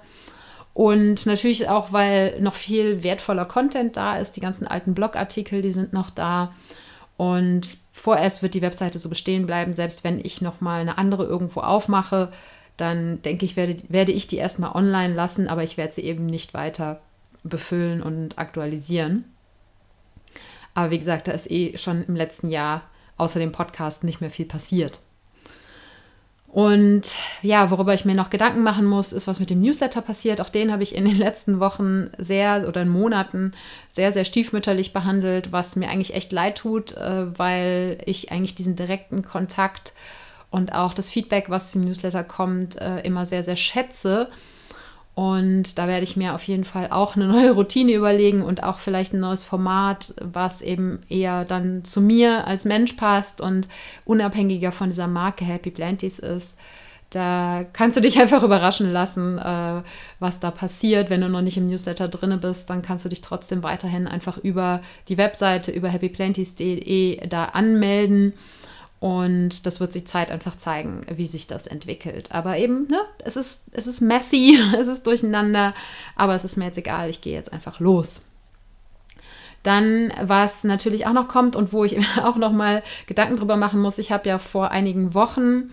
[0.74, 4.32] Und natürlich auch, weil noch viel wertvoller Content da ist.
[4.36, 6.52] Die ganzen alten Blogartikel, die sind noch da.
[7.16, 11.60] Und vorerst wird die Webseite so bestehen bleiben, selbst wenn ich nochmal eine andere irgendwo
[11.60, 12.30] aufmache,
[12.76, 16.26] dann denke ich, werde, werde ich die erstmal online lassen, aber ich werde sie eben
[16.26, 17.00] nicht weiter
[17.44, 19.24] befüllen und aktualisieren.
[20.74, 22.82] Aber wie gesagt, da ist eh schon im letzten Jahr
[23.16, 25.00] außer dem Podcast nicht mehr viel passiert.
[26.54, 30.40] Und ja, worüber ich mir noch Gedanken machen muss, ist, was mit dem Newsletter passiert.
[30.40, 33.54] Auch den habe ich in den letzten Wochen sehr oder in Monaten
[33.88, 38.76] sehr, sehr stiefmütterlich behandelt, was mir eigentlich echt leid tut, äh, weil ich eigentlich diesen
[38.76, 39.94] direkten Kontakt
[40.48, 44.28] und auch das Feedback, was im Newsletter kommt, äh, immer sehr, sehr schätze.
[45.14, 48.78] Und da werde ich mir auf jeden Fall auch eine neue Routine überlegen und auch
[48.78, 53.68] vielleicht ein neues Format, was eben eher dann zu mir als Mensch passt und
[54.04, 56.58] unabhängiger von dieser Marke Happy Planties ist.
[57.10, 59.82] Da kannst du dich einfach überraschen lassen, äh,
[60.18, 61.10] was da passiert.
[61.10, 64.36] Wenn du noch nicht im Newsletter drin bist, dann kannst du dich trotzdem weiterhin einfach
[64.38, 68.32] über die Webseite, über happyplanties.de da anmelden.
[69.04, 72.32] Und das wird sich Zeit einfach zeigen, wie sich das entwickelt.
[72.32, 75.74] Aber eben, ne, es ist, es ist messy, es ist durcheinander,
[76.16, 78.22] aber es ist mir jetzt egal, ich gehe jetzt einfach los.
[79.62, 83.78] Dann, was natürlich auch noch kommt und wo ich auch noch mal Gedanken drüber machen
[83.78, 85.70] muss, ich habe ja vor einigen Wochen,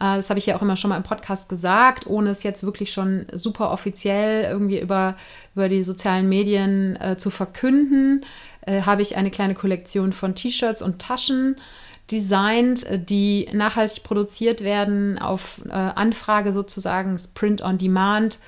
[0.00, 2.64] äh, das habe ich ja auch immer schon mal im Podcast gesagt, ohne es jetzt
[2.64, 5.14] wirklich schon super offiziell irgendwie über,
[5.54, 8.24] über die sozialen Medien äh, zu verkünden,
[8.62, 11.54] äh, habe ich eine kleine Kollektion von T-Shirts und Taschen
[12.10, 18.38] designt, äh, die nachhaltig produziert werden, auf äh, Anfrage sozusagen, Print on Demand.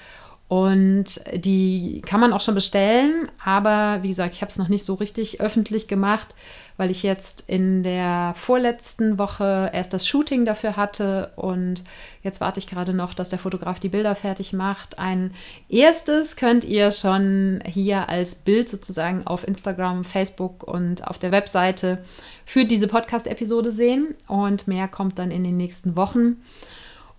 [0.49, 4.85] Und die kann man auch schon bestellen, aber wie gesagt, ich habe es noch nicht
[4.85, 6.37] so richtig öffentlich gemacht,
[6.77, 11.83] weil ich jetzt in der vorletzten Woche erst das Shooting dafür hatte und
[12.23, 15.01] jetzt warte ich gerade noch, dass der Fotograf die Bilder fertig macht.
[15.01, 15.33] Ein
[15.69, 22.05] erstes könnt ihr schon hier als Bild sozusagen auf Instagram, Facebook und auf der Webseite
[22.45, 26.37] für diese Podcast-Episode sehen und mehr kommt dann in den nächsten Wochen.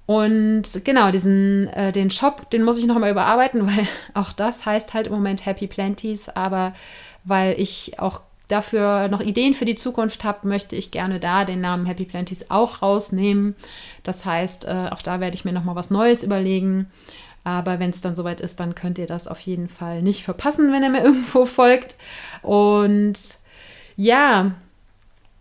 [0.08, 4.65] Und genau, diesen, äh, den Shop, den muss ich noch mal überarbeiten, weil auch das
[4.65, 6.74] heißt halt im Moment Happy Planties, aber
[7.24, 11.60] weil ich auch dafür noch Ideen für die Zukunft habe, möchte ich gerne da den
[11.60, 13.56] Namen Happy Planties auch rausnehmen.
[14.04, 16.89] Das heißt, äh, auch da werde ich mir noch mal was Neues überlegen.
[17.43, 20.72] Aber wenn es dann soweit ist, dann könnt ihr das auf jeden Fall nicht verpassen,
[20.72, 21.98] wenn ihr mir irgendwo folgt.
[22.41, 23.20] Und
[23.98, 24.54] ja,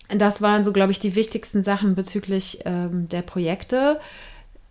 [0.09, 4.01] das waren so, glaube ich, die wichtigsten Sachen bezüglich ähm, der Projekte.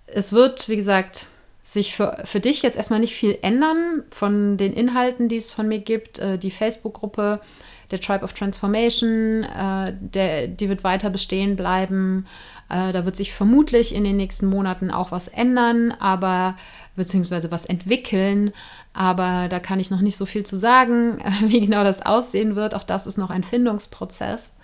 [0.08, 1.28] Es wird, wie gesagt,
[1.66, 5.68] sich für, für dich jetzt erstmal nicht viel ändern von den Inhalten, die es von
[5.68, 6.20] mir gibt.
[6.20, 7.42] Äh, die Facebook-Gruppe,
[7.90, 12.28] der Tribe of Transformation, äh, der, die wird weiter bestehen bleiben.
[12.70, 16.56] Äh, da wird sich vermutlich in den nächsten Monaten auch was ändern, aber
[16.96, 18.54] beziehungsweise was entwickeln.
[18.94, 22.76] Aber da kann ich noch nicht so viel zu sagen, wie genau das aussehen wird.
[22.76, 24.56] Auch das ist noch ein Findungsprozess.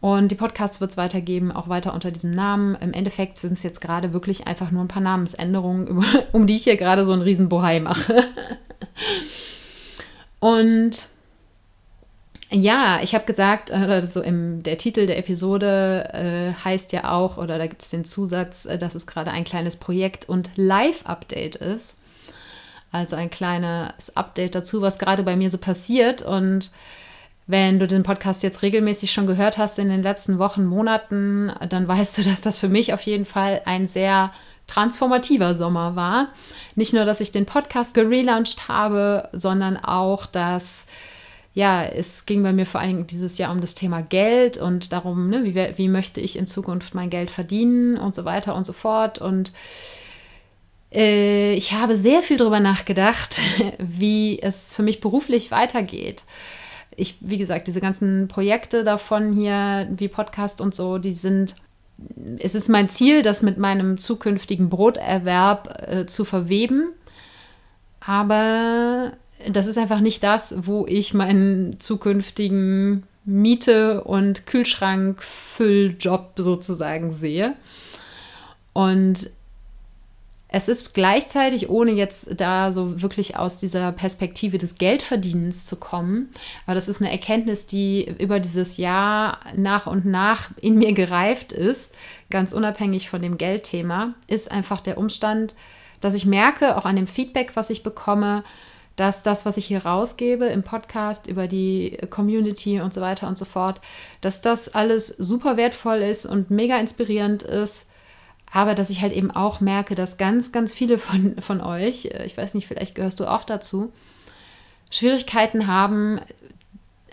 [0.00, 2.74] Und die Podcasts wird es weitergeben, auch weiter unter diesem Namen.
[2.76, 6.64] Im Endeffekt sind es jetzt gerade wirklich einfach nur ein paar Namensänderungen, um die ich
[6.64, 8.24] hier gerade so einen riesen Bohai mache.
[10.40, 11.06] Und
[12.50, 17.58] ja, ich habe gesagt, also im, der Titel der Episode äh, heißt ja auch, oder
[17.58, 21.98] da gibt es den Zusatz, äh, dass es gerade ein kleines Projekt und Live-Update ist.
[22.90, 26.22] Also ein kleines Update dazu, was gerade bei mir so passiert.
[26.22, 26.72] Und
[27.50, 31.88] wenn du den Podcast jetzt regelmäßig schon gehört hast in den letzten Wochen, Monaten, dann
[31.88, 34.32] weißt du, dass das für mich auf jeden Fall ein sehr
[34.66, 36.28] transformativer Sommer war.
[36.76, 40.86] Nicht nur, dass ich den Podcast gelauncht habe, sondern auch, dass
[41.52, 44.92] ja, es ging bei mir vor allen Dingen dieses Jahr um das Thema Geld und
[44.92, 48.64] darum, ne, wie, wie möchte ich in Zukunft mein Geld verdienen und so weiter und
[48.64, 49.18] so fort.
[49.18, 49.52] Und
[50.92, 53.40] äh, ich habe sehr viel darüber nachgedacht,
[53.78, 56.22] wie es für mich beruflich weitergeht.
[56.96, 61.56] Ich, wie gesagt, diese ganzen Projekte davon hier, wie Podcast und so, die sind
[62.38, 66.88] es ist mein Ziel, das mit meinem zukünftigen Broterwerb äh, zu verweben.
[68.00, 69.12] Aber
[69.48, 77.54] das ist einfach nicht das, wo ich meinen zukünftigen Miete- und Kühlschrankfülljob sozusagen sehe.
[78.72, 79.30] Und
[80.52, 86.30] es ist gleichzeitig, ohne jetzt da so wirklich aus dieser Perspektive des Geldverdienens zu kommen,
[86.66, 91.52] aber das ist eine Erkenntnis, die über dieses Jahr nach und nach in mir gereift
[91.52, 91.92] ist,
[92.30, 95.54] ganz unabhängig von dem Geldthema, ist einfach der Umstand,
[96.00, 98.42] dass ich merke, auch an dem Feedback, was ich bekomme,
[98.96, 103.38] dass das, was ich hier rausgebe im Podcast über die Community und so weiter und
[103.38, 103.80] so fort,
[104.20, 107.86] dass das alles super wertvoll ist und mega inspirierend ist.
[108.52, 112.24] Aber dass ich halt eben auch merke, dass ganz, ganz viele von, von euch, äh,
[112.24, 113.92] ich weiß nicht, vielleicht gehörst du auch dazu,
[114.90, 116.20] Schwierigkeiten haben,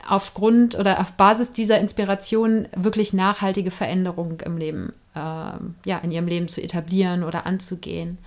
[0.07, 6.27] aufgrund oder auf Basis dieser Inspiration wirklich nachhaltige Veränderungen im Leben, äh, ja, in ihrem
[6.27, 8.17] Leben zu etablieren oder anzugehen.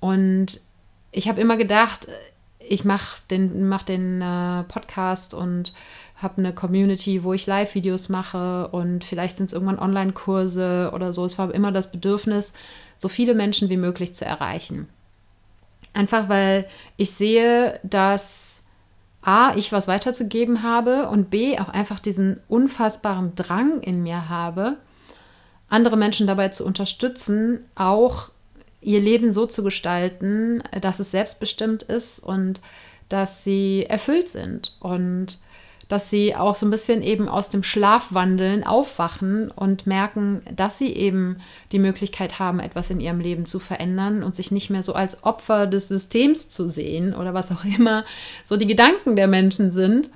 [0.00, 0.60] Und
[1.12, 2.08] ich habe immer gedacht,
[2.58, 5.74] ich mache den, mach den äh, Podcast und
[6.16, 11.24] habe eine Community, wo ich Live-Videos mache und vielleicht sind es irgendwann Online-Kurse oder so.
[11.24, 12.52] Es war immer das Bedürfnis,
[12.96, 14.88] so viele Menschen wie möglich zu erreichen.
[15.92, 18.64] Einfach weil ich sehe, dass
[19.22, 24.76] A, ich was weiterzugeben habe und B, auch einfach diesen unfassbaren Drang in mir habe,
[25.68, 28.30] andere Menschen dabei zu unterstützen, auch
[28.80, 32.60] ihr Leben so zu gestalten, dass es selbstbestimmt ist und
[33.08, 35.38] dass sie erfüllt sind und
[35.88, 40.92] dass sie auch so ein bisschen eben aus dem Schlafwandeln aufwachen und merken, dass sie
[40.92, 41.36] eben
[41.72, 45.24] die Möglichkeit haben, etwas in ihrem Leben zu verändern und sich nicht mehr so als
[45.24, 48.04] Opfer des Systems zu sehen oder was auch immer
[48.44, 50.10] so die Gedanken der Menschen sind.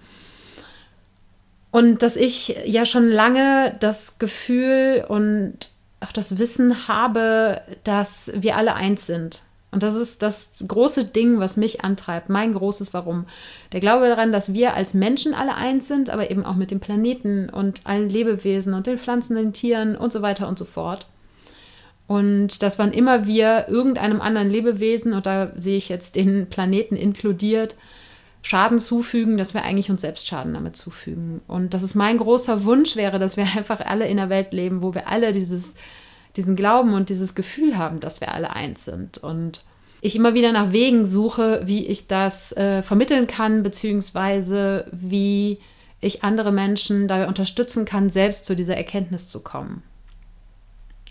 [1.70, 8.56] Und dass ich ja schon lange das Gefühl und auch das Wissen habe, dass wir
[8.56, 9.42] alle eins sind.
[9.70, 13.26] Und das ist das große Ding, was mich antreibt, mein großes Warum.
[13.72, 16.80] Der Glaube daran, dass wir als Menschen alle eins sind, aber eben auch mit dem
[16.80, 21.06] Planeten und allen Lebewesen und den Pflanzen, den Tieren und so weiter und so fort.
[22.06, 26.96] Und dass wann immer wir irgendeinem anderen Lebewesen, und da sehe ich jetzt den Planeten
[26.96, 27.76] inkludiert,
[28.40, 31.42] Schaden zufügen, dass wir eigentlich uns selbst Schaden damit zufügen.
[31.46, 34.80] Und dass es mein großer Wunsch wäre, dass wir einfach alle in einer Welt leben,
[34.80, 35.74] wo wir alle dieses,
[36.38, 39.18] diesen Glauben und dieses Gefühl haben, dass wir alle eins sind.
[39.18, 39.62] Und
[40.00, 45.58] ich immer wieder nach Wegen suche, wie ich das äh, vermitteln kann, beziehungsweise wie
[46.00, 49.82] ich andere Menschen dabei unterstützen kann, selbst zu dieser Erkenntnis zu kommen.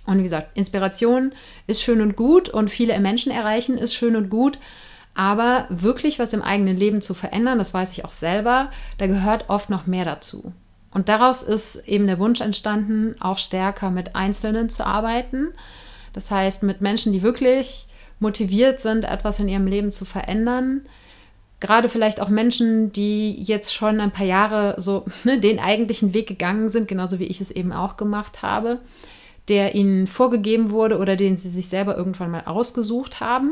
[0.05, 1.33] Und wie gesagt, Inspiration
[1.67, 4.57] ist schön und gut und viele Menschen erreichen ist schön und gut,
[5.13, 9.49] aber wirklich was im eigenen Leben zu verändern, das weiß ich auch selber, da gehört
[9.49, 10.53] oft noch mehr dazu.
[10.97, 15.49] Und daraus ist eben der Wunsch entstanden, auch stärker mit Einzelnen zu arbeiten.
[16.11, 17.85] Das heißt, mit Menschen, die wirklich
[18.17, 20.81] motiviert sind, etwas in ihrem Leben zu verändern.
[21.59, 26.25] Gerade vielleicht auch Menschen, die jetzt schon ein paar Jahre so ne, den eigentlichen Weg
[26.25, 28.79] gegangen sind, genauso wie ich es eben auch gemacht habe,
[29.49, 33.51] der ihnen vorgegeben wurde oder den sie sich selber irgendwann mal ausgesucht haben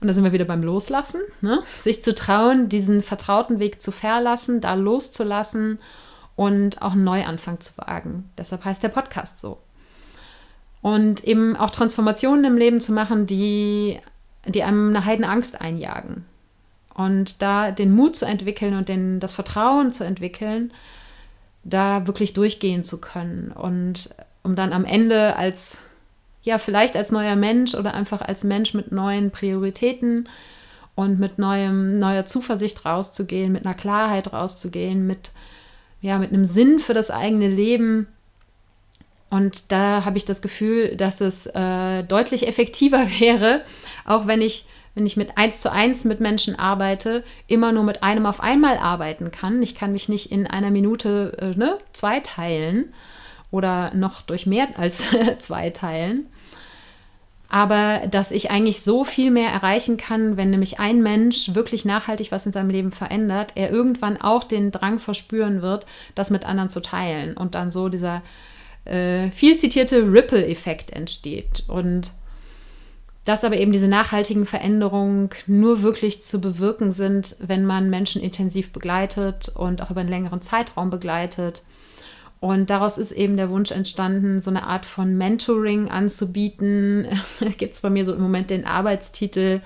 [0.00, 1.64] Und da sind wir wieder beim Loslassen, ne?
[1.74, 5.80] sich zu trauen, diesen vertrauten Weg zu verlassen, da loszulassen
[6.36, 8.30] und auch einen Neuanfang zu wagen.
[8.38, 9.58] Deshalb heißt der Podcast so.
[10.82, 13.98] Und eben auch Transformationen im Leben zu machen, die,
[14.46, 16.24] die einem eine Heidenangst einjagen.
[16.94, 20.72] Und da den Mut zu entwickeln und den, das Vertrauen zu entwickeln,
[21.62, 23.52] da wirklich durchgehen zu können.
[23.52, 24.10] Und
[24.42, 25.78] um dann am Ende als
[26.42, 30.28] ja, vielleicht als neuer Mensch oder einfach als Mensch mit neuen Prioritäten
[30.94, 35.32] und mit neuem, neuer Zuversicht rauszugehen, mit einer Klarheit rauszugehen, mit,
[36.00, 38.06] ja, mit einem Sinn für das eigene Leben.
[39.28, 43.62] Und da habe ich das Gefühl, dass es äh, deutlich effektiver wäre,
[44.04, 48.02] auch wenn ich, wenn ich mit eins zu eins mit Menschen arbeite, immer nur mit
[48.02, 49.62] einem auf einmal arbeiten kann.
[49.62, 52.92] Ich kann mich nicht in einer Minute äh, ne, zwei teilen
[53.50, 56.26] oder noch durch mehr als zwei teilen.
[57.50, 62.30] Aber dass ich eigentlich so viel mehr erreichen kann, wenn nämlich ein Mensch wirklich nachhaltig
[62.30, 65.84] was in seinem Leben verändert, er irgendwann auch den Drang verspüren wird,
[66.14, 68.22] das mit anderen zu teilen und dann so dieser
[68.84, 71.64] äh, viel zitierte Ripple-Effekt entsteht.
[71.66, 72.12] Und
[73.24, 78.72] dass aber eben diese nachhaltigen Veränderungen nur wirklich zu bewirken sind, wenn man Menschen intensiv
[78.72, 81.64] begleitet und auch über einen längeren Zeitraum begleitet
[82.40, 87.06] und daraus ist eben der Wunsch entstanden, so eine Art von Mentoring anzubieten.
[87.58, 89.60] gibt es bei mir so im Moment den Arbeitstitel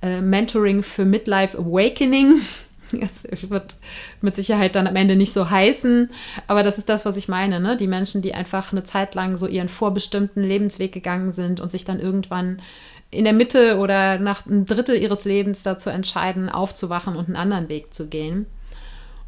[0.00, 2.40] äh, Mentoring für Midlife Awakening.
[2.92, 3.76] Das wird
[4.20, 6.10] mit Sicherheit dann am Ende nicht so heißen,
[6.46, 7.58] aber das ist das, was ich meine.
[7.58, 7.74] Ne?
[7.74, 11.86] Die Menschen, die einfach eine Zeit lang so ihren vorbestimmten Lebensweg gegangen sind und sich
[11.86, 12.60] dann irgendwann
[13.10, 17.70] in der Mitte oder nach einem Drittel ihres Lebens dazu entscheiden, aufzuwachen und einen anderen
[17.70, 18.44] Weg zu gehen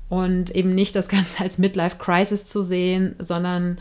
[0.08, 3.78] und eben nicht das Ganze als Midlife Crisis zu sehen, sondern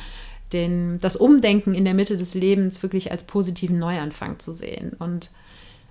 [0.52, 4.94] den, das Umdenken in der Mitte des Lebens wirklich als positiven Neuanfang zu sehen.
[5.00, 5.32] Und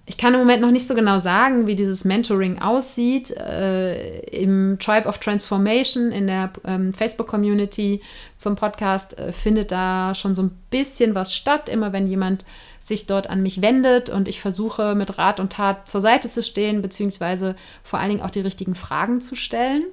[0.04, 3.30] ich kann im Moment noch nicht so genau sagen, wie dieses Mentoring aussieht.
[3.36, 8.02] Äh, Im Tribe of Transformation, in der ähm, Facebook-Community
[8.36, 12.44] zum Podcast, äh, findet da schon so ein bisschen was statt, immer wenn jemand
[12.80, 16.42] sich dort an mich wendet und ich versuche mit Rat und Tat zur Seite zu
[16.42, 17.54] stehen, beziehungsweise
[17.84, 19.84] vor allen Dingen auch die richtigen Fragen zu stellen.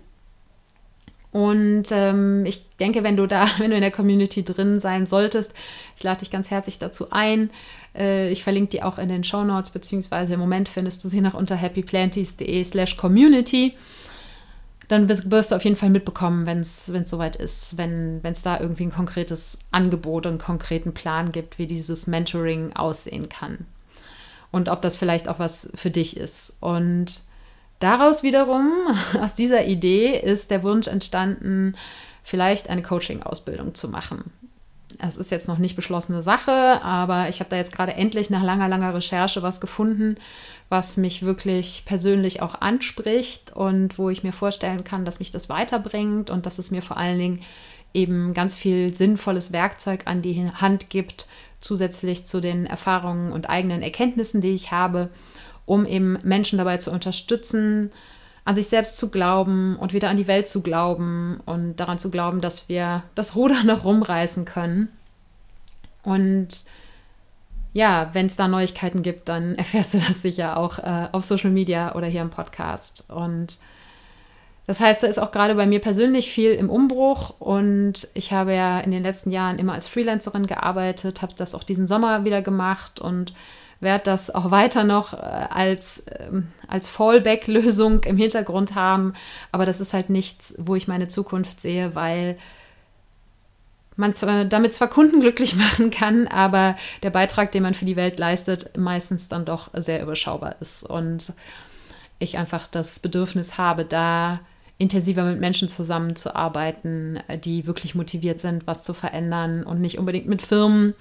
[1.32, 5.54] Und ähm, ich denke, wenn du da, wenn du in der Community drin sein solltest,
[5.96, 7.52] ich lade dich ganz herzlich dazu ein.
[7.96, 11.22] Äh, ich verlinke die auch in den Show Notes, beziehungsweise im Moment findest du sie
[11.22, 13.76] noch unter happyplanties.de slash community.
[14.88, 18.86] Dann wirst du auf jeden Fall mitbekommen, wenn es soweit ist, wenn es da irgendwie
[18.86, 23.68] ein konkretes Angebot, einen konkreten Plan gibt, wie dieses Mentoring aussehen kann.
[24.52, 26.58] Und ob das vielleicht auch was für dich ist.
[26.60, 27.22] Und
[27.80, 28.72] Daraus wiederum,
[29.20, 31.76] aus dieser Idee, ist der Wunsch entstanden,
[32.24, 34.32] vielleicht eine Coaching-Ausbildung zu machen.
[35.02, 38.44] Es ist jetzt noch nicht beschlossene Sache, aber ich habe da jetzt gerade endlich nach
[38.44, 40.18] langer, langer Recherche was gefunden,
[40.68, 45.48] was mich wirklich persönlich auch anspricht und wo ich mir vorstellen kann, dass mich das
[45.48, 47.42] weiterbringt und dass es mir vor allen Dingen
[47.94, 51.28] eben ganz viel sinnvolles Werkzeug an die Hand gibt,
[51.62, 55.10] zusätzlich zu den Erfahrungen und eigenen Erkenntnissen, die ich habe,
[55.70, 57.92] um eben Menschen dabei zu unterstützen,
[58.44, 62.10] an sich selbst zu glauben und wieder an die Welt zu glauben und daran zu
[62.10, 64.90] glauben, dass wir das Ruder noch rumreißen können.
[66.02, 66.64] Und
[67.74, 71.52] ja, wenn es da Neuigkeiten gibt, dann erfährst du das sicher auch äh, auf Social
[71.52, 73.06] Media oder hier im Podcast.
[73.10, 73.60] Und
[74.66, 78.56] das heißt, da ist auch gerade bei mir persönlich viel im Umbruch und ich habe
[78.56, 82.42] ja in den letzten Jahren immer als Freelancerin gearbeitet, habe das auch diesen Sommer wieder
[82.42, 83.34] gemacht und
[83.80, 89.14] werde das auch weiter noch äh, als, ähm, als Fallback-Lösung im Hintergrund haben.
[89.52, 92.38] Aber das ist halt nichts, wo ich meine Zukunft sehe, weil
[93.96, 97.96] man zwar, damit zwar Kunden glücklich machen kann, aber der Beitrag, den man für die
[97.96, 100.84] Welt leistet, meistens dann doch sehr überschaubar ist.
[100.84, 101.34] Und
[102.18, 104.40] ich einfach das Bedürfnis habe, da
[104.78, 110.42] intensiver mit Menschen zusammenzuarbeiten, die wirklich motiviert sind, was zu verändern und nicht unbedingt mit
[110.42, 110.96] Firmen,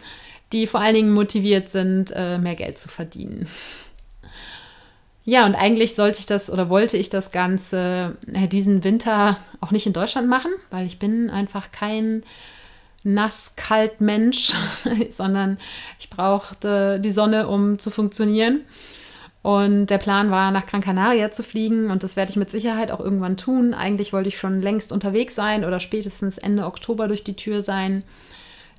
[0.52, 3.48] die vor allen Dingen motiviert sind, äh, mehr Geld zu verdienen.
[5.24, 9.72] Ja, und eigentlich sollte ich das oder wollte ich das Ganze äh, diesen Winter auch
[9.72, 12.22] nicht in Deutschland machen, weil ich bin einfach kein
[13.02, 14.54] nass-kalt Mensch,
[15.10, 15.58] sondern
[15.98, 18.62] ich brauchte die Sonne, um zu funktionieren.
[19.42, 22.90] Und der Plan war, nach Gran Canaria zu fliegen und das werde ich mit Sicherheit
[22.90, 23.72] auch irgendwann tun.
[23.72, 28.02] Eigentlich wollte ich schon längst unterwegs sein oder spätestens Ende Oktober durch die Tür sein.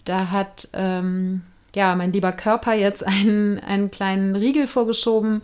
[0.03, 1.43] Da hat ähm,
[1.75, 5.41] ja, mein lieber Körper jetzt einen, einen kleinen Riegel vorgeschoben.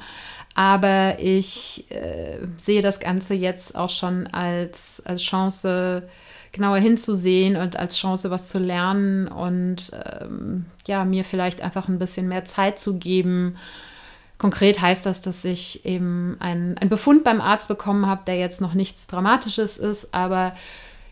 [0.57, 6.07] Aber ich äh, sehe das Ganze jetzt auch schon als, als Chance,
[6.53, 11.99] genauer hinzusehen und als Chance, was zu lernen und ähm, ja, mir vielleicht einfach ein
[11.99, 13.57] bisschen mehr Zeit zu geben,
[14.37, 18.59] Konkret heißt das, dass ich eben einen, einen Befund beim Arzt bekommen habe, der jetzt
[18.59, 20.53] noch nichts Dramatisches ist, aber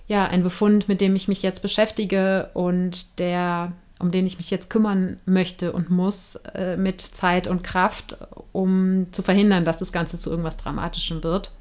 [0.08, 3.72] ja, ein Befund, mit dem ich mich jetzt beschäftige und der,
[4.04, 8.18] um den ich mich jetzt kümmern möchte und muss, äh, mit Zeit und Kraft,
[8.52, 11.54] um zu verhindern, dass das Ganze zu irgendwas Dramatischem wird.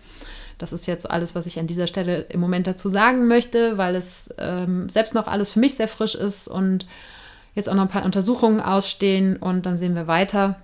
[0.58, 3.94] Das ist jetzt alles, was ich an dieser Stelle im Moment dazu sagen möchte, weil
[3.94, 6.84] es ähm, selbst noch alles für mich sehr frisch ist und
[7.54, 10.56] jetzt auch noch ein paar Untersuchungen ausstehen und dann sehen wir weiter.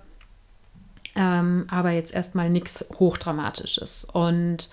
[1.15, 4.05] Ähm, aber jetzt erstmal nichts Hochdramatisches.
[4.11, 4.69] Und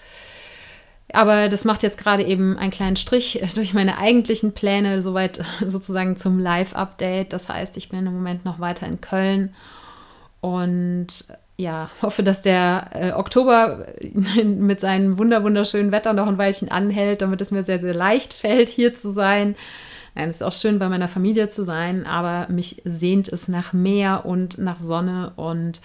[1.12, 6.16] aber das macht jetzt gerade eben einen kleinen Strich durch meine eigentlichen Pläne, soweit sozusagen
[6.16, 7.32] zum Live-Update.
[7.32, 9.54] Das heißt, ich bin im Moment noch weiter in Köln
[10.40, 11.26] und
[11.58, 13.86] ja, hoffe, dass der äh, Oktober
[14.44, 18.34] mit seinem wunder wunderschönen Wetter noch ein Weilchen anhält, damit es mir sehr, sehr leicht
[18.34, 19.56] fällt, hier zu sein.
[20.14, 23.72] Nein, es ist auch schön, bei meiner Familie zu sein, aber mich sehnt es nach
[23.72, 25.80] Meer und nach Sonne und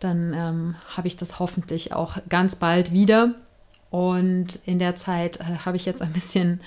[0.00, 3.34] dann ähm, habe ich das hoffentlich auch ganz bald wieder.
[3.90, 6.60] Und in der Zeit äh, habe ich jetzt ein bisschen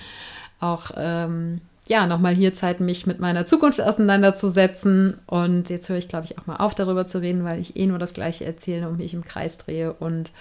[0.59, 5.19] auch ähm, ja, nochmal hier Zeit, mich mit meiner Zukunft auseinanderzusetzen.
[5.25, 7.85] Und jetzt höre ich, glaube ich, auch mal auf, darüber zu reden, weil ich eh
[7.85, 10.31] nur das Gleiche erzähle und mich im Kreis drehe und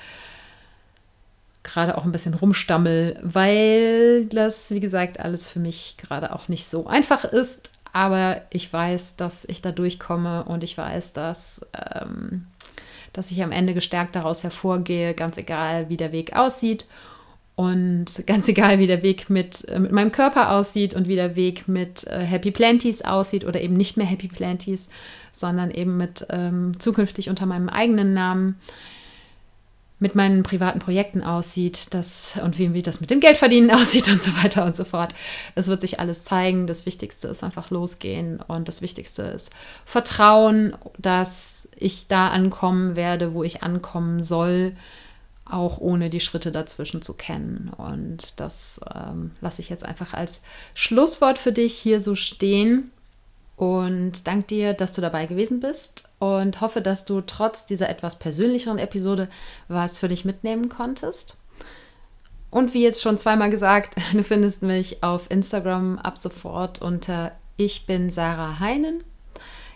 [1.65, 6.67] gerade auch ein bisschen rumstammel, weil das, wie gesagt, alles für mich gerade auch nicht
[6.67, 7.71] so einfach ist.
[7.93, 11.61] Aber ich weiß, dass ich da durchkomme und ich weiß, dass,
[11.95, 12.47] ähm,
[13.13, 16.87] dass ich am Ende gestärkt daraus hervorgehe, ganz egal, wie der Weg aussieht.
[17.55, 21.37] Und ganz egal, wie der Weg mit, äh, mit meinem Körper aussieht und wie der
[21.37, 24.89] Weg mit äh, Happy Planties aussieht oder eben nicht mehr Happy Planties,
[25.33, 28.59] sondern eben mit ähm, zukünftig unter meinem eigenen Namen,
[29.99, 34.21] mit meinen privaten Projekten aussieht das, und wie, wie das mit dem Geldverdienen aussieht und
[34.21, 35.15] so weiter und so fort.
[35.55, 36.67] Es wird sich alles zeigen.
[36.67, 39.51] Das Wichtigste ist einfach losgehen und das Wichtigste ist
[39.85, 44.75] Vertrauen, dass ich da ankommen werde, wo ich ankommen soll,
[45.45, 47.71] auch ohne die Schritte dazwischen zu kennen.
[47.77, 50.43] Und das ähm, lasse ich jetzt einfach als
[50.75, 52.91] Schlusswort für dich hier so stehen
[53.57, 58.19] und danke dir, dass du dabei gewesen bist und hoffe, dass du trotz dieser etwas
[58.19, 59.29] persönlicheren Episode
[59.69, 61.37] was für dich mitnehmen konntest.
[62.51, 67.87] Und wie jetzt schon zweimal gesagt, du findest mich auf Instagram ab sofort unter Ich
[67.87, 69.05] bin Sarah Heinen.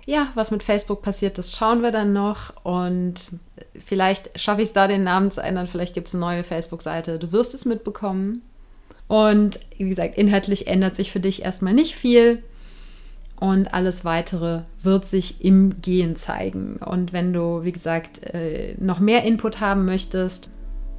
[0.06, 2.52] Ja, was mit Facebook passiert, das schauen wir dann noch.
[2.64, 3.32] Und
[3.78, 5.66] vielleicht schaffe ich es da, den Namen zu ändern.
[5.66, 7.18] Vielleicht gibt es eine neue Facebook-Seite.
[7.18, 8.42] Du wirst es mitbekommen.
[9.08, 12.42] Und wie gesagt, inhaltlich ändert sich für dich erstmal nicht viel
[13.38, 16.78] und alles weitere wird sich im Gehen zeigen.
[16.78, 20.50] Und wenn du, wie gesagt, äh, noch mehr Input haben möchtest,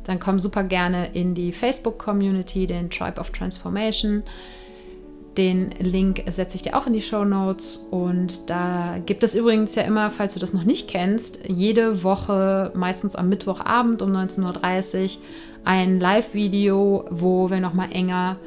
[0.03, 4.23] dann komm super gerne in die Facebook-Community, den Tribe of Transformation.
[5.37, 7.87] Den Link setze ich dir auch in die Show Notes.
[7.91, 12.71] Und da gibt es übrigens ja immer, falls du das noch nicht kennst, jede Woche,
[12.73, 15.23] meistens am Mittwochabend um 19.30 Uhr,
[15.63, 18.37] ein Live-Video, wo wir nochmal enger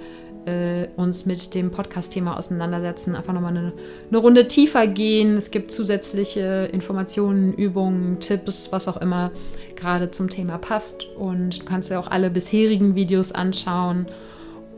[0.46, 3.72] äh, uns mit dem Podcast-Thema auseinandersetzen, einfach nochmal eine,
[4.08, 5.36] eine Runde tiefer gehen.
[5.36, 9.30] Es gibt zusätzliche Informationen, Übungen, Tipps, was auch immer
[9.76, 11.06] gerade zum Thema passt.
[11.16, 14.06] Und du kannst ja auch alle bisherigen Videos anschauen.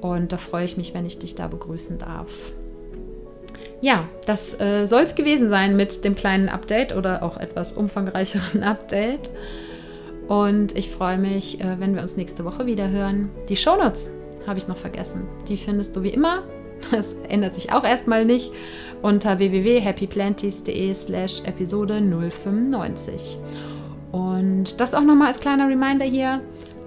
[0.03, 2.53] Und da freue ich mich, wenn ich dich da begrüßen darf.
[3.81, 8.63] Ja, das äh, soll es gewesen sein mit dem kleinen Update oder auch etwas umfangreicheren
[8.65, 9.31] Update.
[10.29, 13.31] Und ich freue mich, äh, wenn wir uns nächste Woche wieder hören.
[13.49, 14.13] Die Shownotes
[14.47, 15.29] habe ich noch vergessen.
[15.49, 16.43] Die findest du wie immer.
[16.91, 18.51] Das ändert sich auch erstmal nicht
[19.03, 23.39] unter www.happyplanties.de slash Episode 095.
[24.11, 26.41] Und das auch nochmal als kleiner Reminder hier.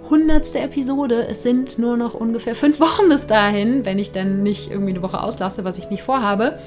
[0.10, 1.26] Hundertste Episode.
[1.28, 5.02] Es sind nur noch ungefähr fünf Wochen bis dahin, wenn ich dann nicht irgendwie eine
[5.02, 6.60] Woche auslasse, was ich nicht vorhabe.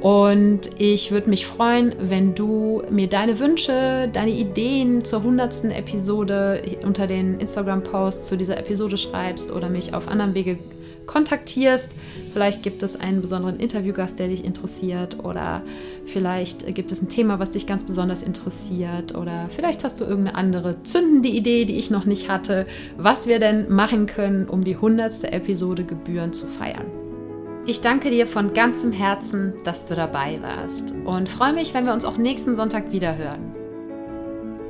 [0.00, 6.60] Und ich würde mich freuen, wenn du mir deine Wünsche, deine Ideen zur hundertsten Episode
[6.84, 10.58] unter den Instagram-Posts zu dieser Episode schreibst oder mich auf anderen Wege
[11.06, 11.92] kontaktierst.
[12.32, 15.62] Vielleicht gibt es einen besonderen Interviewgast, der dich interessiert oder
[16.06, 20.36] vielleicht gibt es ein Thema, was dich ganz besonders interessiert oder vielleicht hast du irgendeine
[20.36, 24.76] andere zündende Idee, die ich noch nicht hatte, was wir denn machen können, um die
[24.76, 26.86] hundertste Episode gebührend zu feiern.
[27.66, 31.94] Ich danke dir von ganzem Herzen, dass du dabei warst und freue mich, wenn wir
[31.94, 33.63] uns auch nächsten Sonntag wieder hören.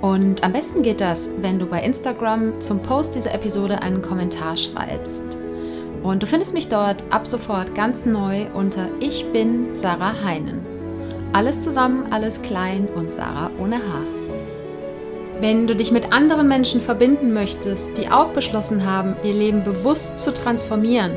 [0.00, 4.56] Und am besten geht das, wenn du bei Instagram zum Post dieser Episode einen Kommentar
[4.56, 5.24] schreibst.
[6.02, 10.64] Und du findest mich dort ab sofort ganz neu unter Ich bin Sarah Heinen.
[11.32, 14.04] Alles zusammen, alles klein und Sarah ohne Haar.
[15.40, 20.18] Wenn du dich mit anderen Menschen verbinden möchtest, die auch beschlossen haben, ihr Leben bewusst
[20.18, 21.12] zu transformieren,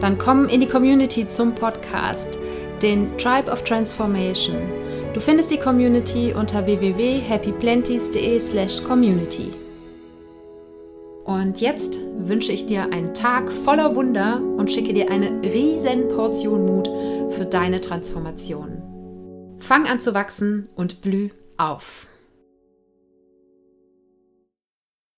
[0.00, 2.38] dann komm in die Community zum Podcast,
[2.82, 4.79] den Tribe of Transformation.
[5.12, 9.50] Du findest die Community unter www.happyplenties.de/community.
[11.24, 16.64] Und jetzt wünsche ich dir einen Tag voller Wunder und schicke dir eine riesen Portion
[16.64, 16.88] Mut
[17.32, 19.56] für deine Transformation.
[19.58, 22.06] Fang an zu wachsen und blüh auf.